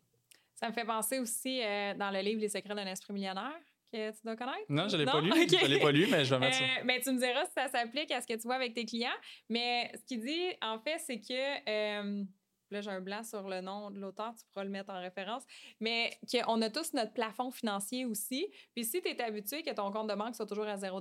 Ça 0.55 0.69
me 0.69 0.75
fait 0.75 0.85
penser 0.85 1.19
aussi 1.19 1.63
euh, 1.63 1.95
dans 1.95 2.11
le 2.11 2.21
livre 2.21 2.41
Les 2.41 2.51
secrets 2.51 2.75
d'un 2.75 2.87
esprit 2.87 3.15
millionnaire 3.15 3.59
que 3.91 4.11
tu 4.11 4.19
dois 4.25 4.37
connaître? 4.37 4.67
Non, 4.69 4.89
je 4.89 4.97
ne 4.97 5.03
l'ai 5.03 5.07
pas 5.07 5.21
lu. 5.21 5.31
Je 5.31 5.67
l'ai 5.67 5.81
pas 5.81 5.93
lu, 5.93 6.07
mais 6.11 6.25
je 6.25 6.35
vais 6.35 6.41
mettre 6.41 6.57
ça. 6.57 6.65
Euh, 6.65 6.83
mais 6.85 7.01
tu 7.01 7.11
me 7.13 7.19
diras 7.19 7.45
si 7.47 7.53
ça 7.57 7.69
s'applique 7.69 8.11
à 8.11 8.21
ce 8.21 8.27
que 8.27 8.35
tu 8.35 8.43
vois 8.43 8.57
avec 8.57 8.75
tes 8.75 8.85
clients. 8.85 9.09
Mais 9.49 9.91
ce 9.95 10.05
qu'il 10.05 10.21
dit, 10.21 10.47
en 10.63 10.79
fait, 10.79 10.99
c'est 10.99 11.21
que. 11.21 11.69
Euh, 11.69 12.25
là, 12.71 12.81
j'ai 12.81 12.91
un 12.91 13.01
blanc 13.01 13.23
sur 13.23 13.49
le 13.49 13.61
nom 13.61 13.91
de 13.91 13.99
l'auteur, 13.99 14.33
tu 14.35 14.45
pourras 14.53 14.65
le 14.65 14.71
mettre 14.71 14.91
en 14.91 15.01
référence. 15.01 15.43
Mais 15.81 16.19
qu'on 16.31 16.63
a 16.63 16.71
tous 16.71 16.93
notre 16.95 17.13
plafond 17.13 17.51
financier 17.51 18.05
aussi. 18.05 18.47
Puis 18.75 18.85
si 18.85 19.03
tu 19.03 19.09
es 19.09 19.21
habitué 19.21 19.63
que 19.63 19.73
ton 19.73 19.91
compte 19.91 20.09
de 20.09 20.15
banque 20.15 20.37
soit 20.37 20.47
toujours 20.47 20.67
à 20.67 20.77
0 20.77 21.01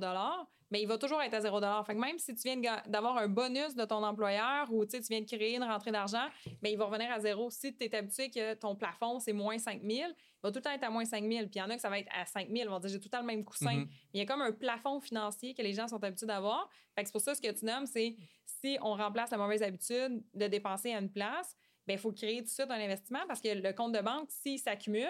mais 0.71 0.81
il 0.81 0.88
va 0.88 0.97
toujours 0.97 1.21
être 1.21 1.33
à 1.33 1.41
0 1.41 1.59
Fait 1.85 1.95
que 1.95 1.99
même 1.99 2.19
si 2.19 2.33
tu 2.35 2.41
viens 2.43 2.81
d'avoir 2.88 3.17
un 3.17 3.27
bonus 3.27 3.75
de 3.75 3.85
ton 3.85 4.03
employeur 4.03 4.71
ou 4.71 4.85
tu 4.85 4.99
viens 5.09 5.21
de 5.21 5.25
créer 5.25 5.55
une 5.55 5.63
rentrée 5.63 5.91
d'argent, 5.91 6.27
mais 6.61 6.71
il 6.71 6.77
va 6.77 6.85
revenir 6.85 7.11
à 7.11 7.19
zéro. 7.19 7.49
Si 7.49 7.75
tu 7.75 7.85
es 7.85 7.95
habitué 7.95 8.29
que 8.29 8.53
ton 8.53 8.75
plafond, 8.75 9.19
c'est 9.19 9.33
moins 9.33 9.57
5 9.57 9.81
000, 9.81 9.91
il 9.91 10.15
va 10.43 10.51
tout 10.51 10.57
le 10.57 10.61
temps 10.61 10.71
être 10.71 10.83
à 10.83 10.89
moins 10.89 11.05
5 11.05 11.23
000. 11.23 11.45
Puis 11.45 11.51
il 11.55 11.57
y 11.59 11.61
en 11.61 11.69
a 11.69 11.75
que 11.75 11.81
ça 11.81 11.89
va 11.89 11.99
être 11.99 12.09
à 12.15 12.25
5 12.25 12.47
000. 12.47 12.59
Ils 12.59 12.69
vont 12.69 12.79
dire 12.79 12.89
j'ai 12.89 12.99
tout 12.99 13.05
le 13.05 13.09
temps 13.09 13.21
le 13.21 13.25
même 13.25 13.43
coussin. 13.43 13.77
Mm-hmm. 13.77 13.88
Il 14.13 14.19
y 14.19 14.23
a 14.23 14.25
comme 14.25 14.41
un 14.41 14.51
plafond 14.51 14.99
financier 14.99 15.53
que 15.53 15.61
les 15.61 15.73
gens 15.73 15.88
sont 15.88 16.03
habitués 16.03 16.27
d'avoir. 16.27 16.69
Fait 16.95 17.01
que 17.01 17.07
c'est 17.07 17.13
pour 17.13 17.21
ça 17.21 17.35
ce 17.35 17.41
que 17.41 17.51
tu 17.51 17.65
nommes, 17.65 17.85
c'est 17.85 18.15
si 18.45 18.77
on 18.81 18.95
remplace 18.95 19.31
la 19.31 19.38
mauvaise 19.38 19.63
habitude 19.63 20.23
de 20.33 20.47
dépenser 20.47 20.93
à 20.93 20.99
une 20.99 21.11
place, 21.11 21.55
il 21.93 22.00
faut 22.00 22.12
créer 22.12 22.38
tout 22.38 22.46
de 22.46 22.50
suite 22.50 22.69
un 22.69 22.79
investissement 22.79 23.19
parce 23.27 23.41
que 23.41 23.50
le 23.50 23.74
compte 23.74 23.93
de 23.93 24.01
banque, 24.01 24.29
s'il 24.29 24.60
s'accumule, 24.60 25.08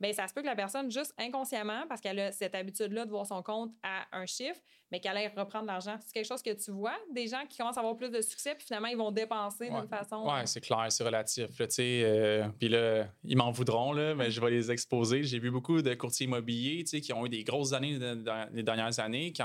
ben, 0.00 0.12
ça 0.12 0.28
se 0.28 0.34
peut 0.34 0.42
que 0.42 0.46
la 0.46 0.56
personne, 0.56 0.90
juste 0.90 1.14
inconsciemment, 1.18 1.86
parce 1.88 2.00
qu'elle 2.00 2.18
a 2.18 2.32
cette 2.32 2.54
habitude-là 2.54 3.04
de 3.04 3.10
voir 3.10 3.26
son 3.26 3.42
compte 3.42 3.72
à 3.82 4.06
un 4.12 4.26
chiffre, 4.26 4.60
mais 4.90 5.00
qu'elle 5.00 5.16
aille 5.16 5.30
reprendre 5.36 5.66
l'argent. 5.66 5.96
C'est 6.04 6.12
quelque 6.12 6.26
chose 6.26 6.42
que 6.42 6.50
tu 6.50 6.70
vois, 6.70 6.96
des 7.12 7.26
gens 7.26 7.44
qui 7.48 7.58
commencent 7.58 7.76
à 7.76 7.80
avoir 7.80 7.96
plus 7.96 8.10
de 8.10 8.20
succès, 8.20 8.54
puis 8.54 8.66
finalement, 8.66 8.88
ils 8.88 8.96
vont 8.96 9.10
dépenser 9.10 9.68
d'une 9.68 9.88
façon. 9.88 10.24
Oui, 10.26 10.40
c'est 10.44 10.60
clair, 10.60 10.86
c'est 10.90 11.04
relatif. 11.04 11.48
Euh, 11.78 12.48
puis 12.58 12.68
là, 12.68 13.06
ils 13.24 13.36
m'en 13.36 13.50
voudront, 13.50 13.92
là, 13.92 14.14
mais 14.14 14.30
je 14.30 14.40
vais 14.40 14.50
les 14.50 14.70
exposer. 14.70 15.22
J'ai 15.22 15.38
vu 15.38 15.50
beaucoup 15.50 15.82
de 15.82 15.94
courtiers 15.94 16.26
immobiliers 16.26 16.84
qui 16.84 17.12
ont 17.12 17.26
eu 17.26 17.28
des 17.28 17.44
grosses 17.44 17.72
années 17.72 17.98
dans 17.98 18.48
les 18.52 18.62
dernières 18.62 18.98
années, 19.00 19.32
qui, 19.32 19.42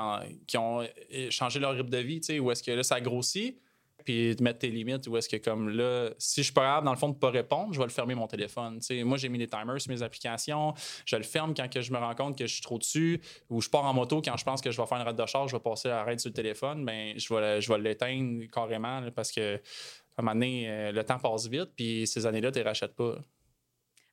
qui 0.47 0.57
ont 0.57 0.81
euh, 0.81 1.29
changé 1.29 1.59
leur 1.59 1.73
rythme 1.73 1.89
de 1.89 1.97
vie, 1.97 2.39
où 2.39 2.51
est-ce 2.51 2.63
que 2.63 2.71
là, 2.71 2.83
ça 2.83 3.01
grossit 3.01 3.59
puis 4.03 4.35
de 4.35 4.43
mettre 4.43 4.59
tes 4.59 4.69
limites 4.69 5.07
où 5.07 5.17
est-ce 5.17 5.29
que 5.29 5.37
comme 5.37 5.69
là, 5.69 6.09
si 6.17 6.41
je 6.41 6.45
suis 6.45 6.53
pas 6.53 6.61
capable 6.61 6.85
dans 6.85 6.91
le 6.91 6.97
fond 6.97 7.09
de 7.09 7.15
pas 7.15 7.29
répondre, 7.29 7.73
je 7.73 7.79
vais 7.79 7.85
le 7.85 7.91
fermer 7.91 8.15
mon 8.15 8.27
téléphone. 8.27 8.79
moi, 9.03 9.17
j'ai 9.17 9.29
mis 9.29 9.37
des 9.37 9.47
timers 9.47 9.79
sur 9.79 9.91
mes 9.91 10.03
applications, 10.03 10.73
je 11.05 11.15
le 11.15 11.23
ferme 11.23 11.53
quand 11.53 11.69
que 11.69 11.81
je 11.81 11.91
me 11.91 11.97
rends 11.97 12.15
compte 12.15 12.37
que 12.37 12.45
je 12.45 12.53
suis 12.53 12.61
trop 12.61 12.77
dessus, 12.77 13.21
ou 13.49 13.61
je 13.61 13.69
pars 13.69 13.85
en 13.85 13.93
moto 13.93 14.21
quand 14.21 14.37
je 14.37 14.43
pense 14.43 14.61
que 14.61 14.71
je 14.71 14.81
vais 14.81 14.87
faire 14.87 14.97
une 14.97 15.03
rade 15.05 15.15
de 15.15 15.25
charge, 15.25 15.51
je 15.51 15.55
vais 15.55 15.61
passer 15.61 15.89
à 15.89 16.05
sur 16.17 16.29
le 16.29 16.33
téléphone, 16.33 16.85
ben 16.85 17.17
je 17.17 17.33
vais, 17.33 17.61
je 17.61 17.71
vais 17.71 17.79
l'éteindre 17.79 18.45
carrément 18.51 19.01
parce 19.15 19.31
que 19.31 19.55
à 19.55 20.21
un 20.21 20.23
moment 20.23 20.33
donné, 20.33 20.69
euh, 20.69 20.91
le 20.91 21.03
temps 21.03 21.19
passe 21.19 21.47
vite, 21.47 21.71
puis 21.75 22.05
ces 22.05 22.25
années-là, 22.25 22.51
tu 22.51 22.59
les 22.59 22.65
rachètes 22.65 22.95
pas. 22.95 23.15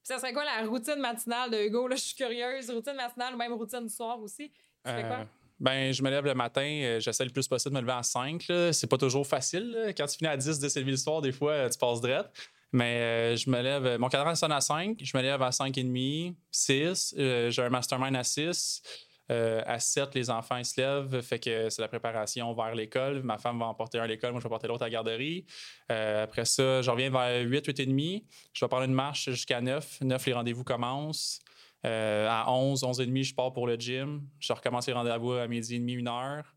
Ça 0.02 0.18
serait 0.18 0.33
quoi 0.33 0.45
la 0.45 0.66
routine 0.66 1.00
matinale 1.00 1.50
de 1.50 1.59
Hugo? 1.59 1.87
Là, 1.87 1.97
je 1.97 2.00
suis 2.00 2.14
curieuse. 2.14 2.71
Routine 2.71 2.95
matinale 2.95 3.35
ou 3.35 3.37
même 3.37 3.52
routine 3.52 3.83
du 3.83 3.92
soir 3.92 4.18
aussi? 4.21 4.50
Tu 4.50 4.90
fais 4.90 5.02
quoi? 5.02 5.26
Euh, 5.60 5.64
ben, 5.64 5.92
je 5.92 6.02
me 6.02 6.10
lève 6.10 6.24
le 6.24 6.34
matin, 6.34 6.62
euh, 6.62 7.00
j'essaie 7.00 7.24
le 7.24 7.30
plus 7.30 7.48
possible 7.48 7.74
de 7.74 7.80
me 7.80 7.86
lever 7.86 7.98
à 7.98 8.02
5. 8.02 8.44
C'est 8.72 8.86
pas 8.86 8.98
toujours 8.98 9.26
facile. 9.26 9.92
Quand 9.96 10.06
tu 10.06 10.18
finis 10.18 10.30
à 10.30 10.36
10 10.36 10.58
de 10.58 10.80
lever 10.80 10.90
le 10.92 10.96
soir, 10.96 11.20
des 11.20 11.32
fois, 11.32 11.52
euh, 11.52 11.68
tu 11.68 11.78
passes 11.78 12.00
direct. 12.00 12.30
Mais 12.72 12.96
euh, 12.96 13.36
je 13.36 13.48
me 13.48 13.62
lève, 13.62 13.98
mon 13.98 14.08
cadran 14.08 14.34
sonne 14.34 14.52
à 14.52 14.60
5, 14.60 14.98
je 15.02 15.16
me 15.16 15.22
lève 15.22 15.40
à 15.40 15.48
5h30, 15.48 16.34
6, 16.50 17.14
j'ai 17.16 17.62
un 17.62 17.70
mastermind 17.70 18.14
à 18.14 18.22
6. 18.22 18.82
à 19.30 19.78
7, 19.78 20.14
les 20.14 20.28
enfants 20.28 20.58
ils 20.58 20.66
se 20.66 20.78
lèvent, 20.78 21.22
fait 21.22 21.38
que 21.38 21.70
c'est 21.70 21.80
la 21.80 21.88
préparation 21.88 22.52
vers 22.52 22.74
l'école. 22.74 23.22
Ma 23.22 23.38
femme 23.38 23.59
va 23.59 23.66
emporter 23.66 23.98
un 23.98 24.02
à 24.02 24.06
l'école, 24.06 24.33
moi 24.33 24.40
je 24.40 24.44
vais 24.44 24.50
porter 24.50 24.68
l'autre 24.68 24.83
à 24.83 24.87
la 24.87 24.90
garderie. 24.90 25.46
après 25.88 26.44
ça, 26.44 26.83
je 26.83 26.90
reviens 26.90 27.09
vers 27.09 27.40
8, 27.40 27.68
8h30. 27.68 28.24
Je 28.52 28.64
vais 28.64 28.68
prendre 28.68 28.85
une 28.85 28.92
marche 28.92 29.30
jusqu'à 29.30 29.62
9. 29.62 30.02
9, 30.02 30.26
les 30.26 30.33
rendez-vous 30.35 30.64
commencent. 30.64 31.40
Euh, 31.86 32.26
à 32.28 32.50
11, 32.52 32.82
11h30, 32.82 33.22
je 33.24 33.34
pars 33.34 33.52
pour 33.52 33.66
le 33.66 33.76
gym. 33.76 34.22
Je 34.38 34.52
recommence 34.52 34.86
les 34.86 34.92
rendez-vous 34.92 35.32
à 35.32 35.46
midi 35.46 35.76
et 35.76 35.78
demi, 35.78 35.92
une 35.92 36.08
heure 36.08 36.56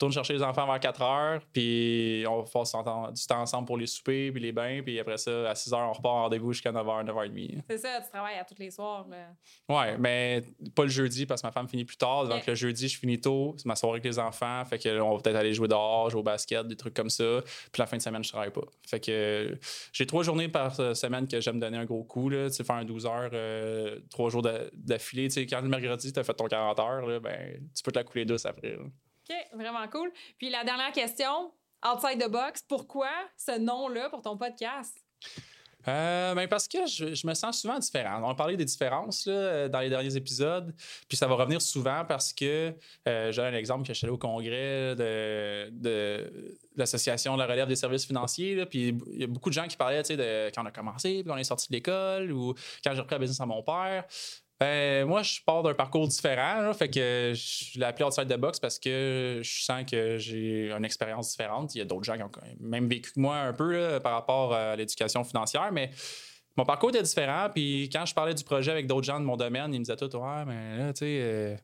retourne 0.00 0.12
chercher 0.12 0.32
les 0.32 0.42
enfants 0.42 0.66
vers 0.66 0.80
4 0.80 1.02
heures, 1.02 1.42
puis 1.52 2.24
on 2.26 2.42
passe 2.44 2.72
du 2.72 3.26
temps 3.26 3.40
ensemble 3.40 3.66
pour 3.66 3.76
les 3.76 3.86
soupers, 3.86 4.30
puis 4.32 4.40
les 4.40 4.50
bains, 4.50 4.80
puis 4.82 4.98
après 4.98 5.18
ça, 5.18 5.50
à 5.50 5.54
6 5.54 5.74
heures, 5.74 5.90
on 5.90 5.92
repart 5.92 6.14
en 6.14 6.22
rendez-vous 6.22 6.54
jusqu'à 6.54 6.72
9 6.72 6.86
h, 6.86 7.04
9 7.04 7.14
h 7.14 7.54
30. 7.54 7.64
C'est 7.68 7.78
ça, 7.78 8.00
tu 8.00 8.08
travailles 8.10 8.38
à 8.38 8.44
tous 8.44 8.58
les 8.58 8.70
soirs. 8.70 9.06
Là. 9.10 9.28
Ouais, 9.68 9.98
mais 9.98 10.42
pas 10.74 10.84
le 10.84 10.88
jeudi 10.88 11.26
parce 11.26 11.42
que 11.42 11.46
ma 11.46 11.52
femme 11.52 11.68
finit 11.68 11.84
plus 11.84 11.98
tard. 11.98 12.26
Donc 12.26 12.46
le 12.46 12.54
jeudi, 12.54 12.88
je 12.88 12.98
finis 12.98 13.20
tôt, 13.20 13.54
c'est 13.58 13.66
ma 13.66 13.76
soirée 13.76 13.96
avec 13.96 14.04
les 14.04 14.18
enfants, 14.18 14.64
fait 14.64 14.78
que 14.78 15.00
on 15.00 15.16
va 15.16 15.20
peut-être 15.22 15.36
aller 15.36 15.52
jouer 15.52 15.68
dehors, 15.68 16.08
jouer 16.08 16.20
au 16.20 16.24
basket, 16.24 16.66
des 16.66 16.76
trucs 16.76 16.94
comme 16.94 17.10
ça. 17.10 17.42
Puis 17.70 17.80
la 17.80 17.86
fin 17.86 17.98
de 17.98 18.02
semaine, 18.02 18.24
je 18.24 18.30
travaille 18.30 18.52
pas. 18.52 18.64
Fait 18.86 19.00
que 19.00 19.58
j'ai 19.92 20.06
trois 20.06 20.22
journées 20.22 20.48
par 20.48 20.74
semaine 20.96 21.28
que 21.28 21.42
j'aime 21.42 21.60
donner 21.60 21.76
un 21.76 21.84
gros 21.84 22.04
coup, 22.04 22.30
là, 22.30 22.48
faire 22.50 22.76
un 22.76 22.84
12 22.84 23.06
heures, 23.06 23.30
euh, 23.34 24.00
trois 24.10 24.30
jours 24.30 24.42
d'affilée. 24.72 25.28
Quand 25.46 25.60
le 25.60 25.68
mercredi, 25.68 26.12
tu 26.12 26.18
as 26.18 26.24
fait 26.24 26.34
ton 26.34 26.46
40 26.46 26.78
heures, 26.78 27.06
là, 27.06 27.20
ben, 27.20 27.60
tu 27.74 27.82
peux 27.82 27.92
te 27.92 27.98
la 27.98 28.04
couler 28.04 28.24
douce 28.24 28.46
après. 28.46 28.78
Vraiment 29.52 29.86
cool. 29.88 30.12
Puis 30.38 30.50
la 30.50 30.64
dernière 30.64 30.92
question, 30.92 31.52
Outside 31.84 32.22
the 32.22 32.30
Box, 32.30 32.62
pourquoi 32.68 33.10
ce 33.36 33.58
nom-là 33.58 34.10
pour 34.10 34.22
ton 34.22 34.36
podcast? 34.36 34.96
Euh, 35.88 36.34
ben 36.34 36.46
parce 36.46 36.68
que 36.68 36.86
je, 36.86 37.26
me 37.26 37.34
sens 37.34 37.62
souvent 37.62 37.78
différent. 37.78 38.20
On 38.22 38.30
a 38.30 38.34
parlé 38.34 38.56
des 38.56 38.64
différences 38.64 39.26
dans 39.26 39.80
les 39.80 39.88
derniers 39.88 40.14
épisodes, 40.14 40.74
puis 41.08 41.16
ça 41.16 41.26
va 41.26 41.34
revenir 41.34 41.62
souvent 41.62 42.04
parce 42.06 42.32
que 42.32 42.74
euh, 43.08 43.32
j'ai 43.32 43.42
un 43.42 43.54
exemple 43.54 43.86
que 43.86 43.94
je 43.94 43.98
suis 43.98 44.04
allé 44.04 44.12
au 44.12 44.18
congrès 44.18 44.94
de, 44.94 46.30
l'association 46.76 47.34
de 47.34 47.38
la 47.38 47.46
relève 47.46 47.68
des 47.68 47.76
services 47.76 48.04
financiers, 48.04 48.66
puis 48.66 48.94
il 49.12 49.20
y 49.20 49.24
a 49.24 49.26
beaucoup 49.26 49.48
de 49.48 49.54
gens 49.54 49.66
qui 49.66 49.76
parlaient 49.76 50.02
de 50.02 50.50
quand 50.54 50.62
on 50.62 50.66
a 50.66 50.70
commencé, 50.70 51.22
puis 51.22 51.32
on 51.32 51.36
est 51.36 51.44
sorti 51.44 51.68
de 51.68 51.74
l'école, 51.74 52.30
ou 52.30 52.54
quand 52.84 52.92
j'ai 52.92 53.00
repris 53.00 53.14
la 53.14 53.20
business 53.20 53.40
à 53.40 53.46
mon 53.46 53.62
père. 53.62 54.04
Ben, 54.60 55.06
moi, 55.06 55.22
je 55.22 55.40
pars 55.44 55.62
d'un 55.62 55.72
parcours 55.72 56.06
différent. 56.06 56.72
fait 56.74 56.90
que 56.90 57.32
je 57.34 57.78
l'ai 57.78 57.86
appelé 57.86 58.04
Outside 58.04 58.28
the 58.28 58.38
Box 58.38 58.60
parce 58.60 58.78
que 58.78 59.40
je 59.42 59.64
sens 59.64 59.84
que 59.90 60.18
j'ai 60.18 60.70
une 60.70 60.84
expérience 60.84 61.30
différente. 61.30 61.74
Il 61.74 61.78
y 61.78 61.80
a 61.80 61.86
d'autres 61.86 62.04
gens 62.04 62.16
qui 62.16 62.22
ont 62.22 62.30
même 62.60 62.86
vécu 62.86 63.12
que 63.12 63.20
moi 63.20 63.36
un 63.38 63.54
peu 63.54 63.98
par 64.02 64.12
rapport 64.12 64.52
à 64.52 64.76
l'éducation 64.76 65.24
financière, 65.24 65.72
mais 65.72 65.90
mon 66.56 66.66
parcours 66.66 66.90
était 66.90 67.02
différent. 67.02 67.48
Puis 67.52 67.88
quand 67.90 68.04
je 68.04 68.14
parlais 68.14 68.34
du 68.34 68.44
projet 68.44 68.70
avec 68.70 68.86
d'autres 68.86 69.06
gens 69.06 69.18
de 69.18 69.24
mon 69.24 69.36
domaine, 69.36 69.72
ils 69.72 69.78
me 69.78 69.84
disaient 69.84 69.96
tout 69.96 70.14
Ouais, 70.14 70.44
mais 70.46 70.76
là, 70.76 70.92
tu 70.92 71.00
sais. 71.00 71.20
Euh, 71.22 71.56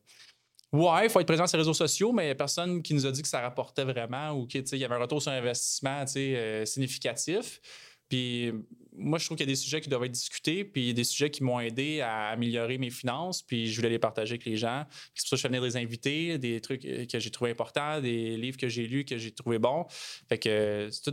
ouais, 0.73 1.05
il 1.05 1.09
faut 1.09 1.19
être 1.19 1.27
présent 1.27 1.45
sur 1.45 1.57
les 1.57 1.61
réseaux 1.61 1.75
sociaux, 1.75 2.11
mais 2.11 2.33
personne 2.33 2.81
qui 2.81 2.95
nous 2.95 3.05
a 3.05 3.11
dit 3.11 3.21
que 3.21 3.27
ça 3.27 3.41
rapportait 3.41 3.83
vraiment 3.83 4.31
ou 4.31 4.47
qu'il 4.47 4.63
y 4.73 4.83
avait 4.83 4.95
un 4.95 4.99
retour 4.99 5.21
sur 5.21 5.31
investissement 5.31 6.03
euh, 6.15 6.65
significatif. 6.65 7.61
Puis 8.09 8.53
moi, 8.97 9.19
je 9.19 9.25
trouve 9.25 9.37
qu'il 9.37 9.45
y 9.45 9.49
a 9.49 9.51
des 9.51 9.55
sujets 9.55 9.79
qui 9.79 9.89
doivent 9.89 10.03
être 10.03 10.11
discutés, 10.11 10.63
puis 10.65 10.93
des 10.93 11.03
sujets 11.03 11.29
qui 11.29 11.43
m'ont 11.43 11.59
aidé 11.59 12.01
à 12.01 12.29
améliorer 12.29 12.77
mes 12.77 12.89
finances, 12.89 13.41
puis 13.41 13.71
je 13.71 13.75
voulais 13.75 13.89
les 13.89 13.99
partager 13.99 14.33
avec 14.33 14.45
les 14.45 14.57
gens. 14.57 14.85
C'est 15.13 15.23
pour 15.23 15.29
ça 15.29 15.35
que 15.35 15.37
je 15.37 15.41
fais 15.43 15.47
venir 15.47 15.61
des 15.61 15.77
invités, 15.77 16.37
des 16.37 16.59
trucs 16.61 16.81
que 16.81 17.19
j'ai 17.19 17.31
trouvé 17.31 17.51
importants, 17.51 18.01
des 18.01 18.35
livres 18.37 18.57
que 18.57 18.67
j'ai 18.67 18.87
lus, 18.87 19.05
que 19.05 19.17
j'ai 19.17 19.31
trouvé 19.31 19.59
bons. 19.59 19.85
Fait 20.27 20.37
que 20.37 20.89
c'est 20.91 21.11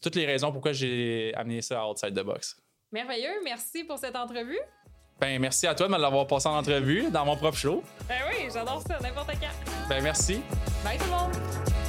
toutes 0.00 0.16
les 0.16 0.26
raisons 0.26 0.52
pourquoi 0.52 0.72
j'ai 0.72 1.32
amené 1.34 1.62
ça 1.62 1.82
à 1.82 1.88
Outside 1.88 2.14
the 2.14 2.24
Box. 2.24 2.56
Merveilleux. 2.92 3.42
Merci 3.44 3.84
pour 3.84 3.98
cette 3.98 4.16
entrevue. 4.16 4.58
Ben, 5.18 5.40
merci 5.40 5.66
à 5.66 5.74
toi 5.74 5.86
de 5.86 5.92
me 5.92 5.98
l'avoir 5.98 6.26
passé 6.26 6.48
en 6.48 6.58
entrevue 6.58 7.10
dans 7.10 7.24
mon 7.24 7.36
propre 7.36 7.56
show. 7.56 7.82
Ben 8.06 8.20
oui, 8.28 8.48
j'adore 8.52 8.82
ça, 8.86 8.98
n'importe 9.00 9.32
quand. 9.40 9.88
Ben, 9.88 10.02
merci. 10.02 10.40
Bye 10.84 10.98
tout 10.98 11.04
le 11.04 11.10
monde. 11.10 11.85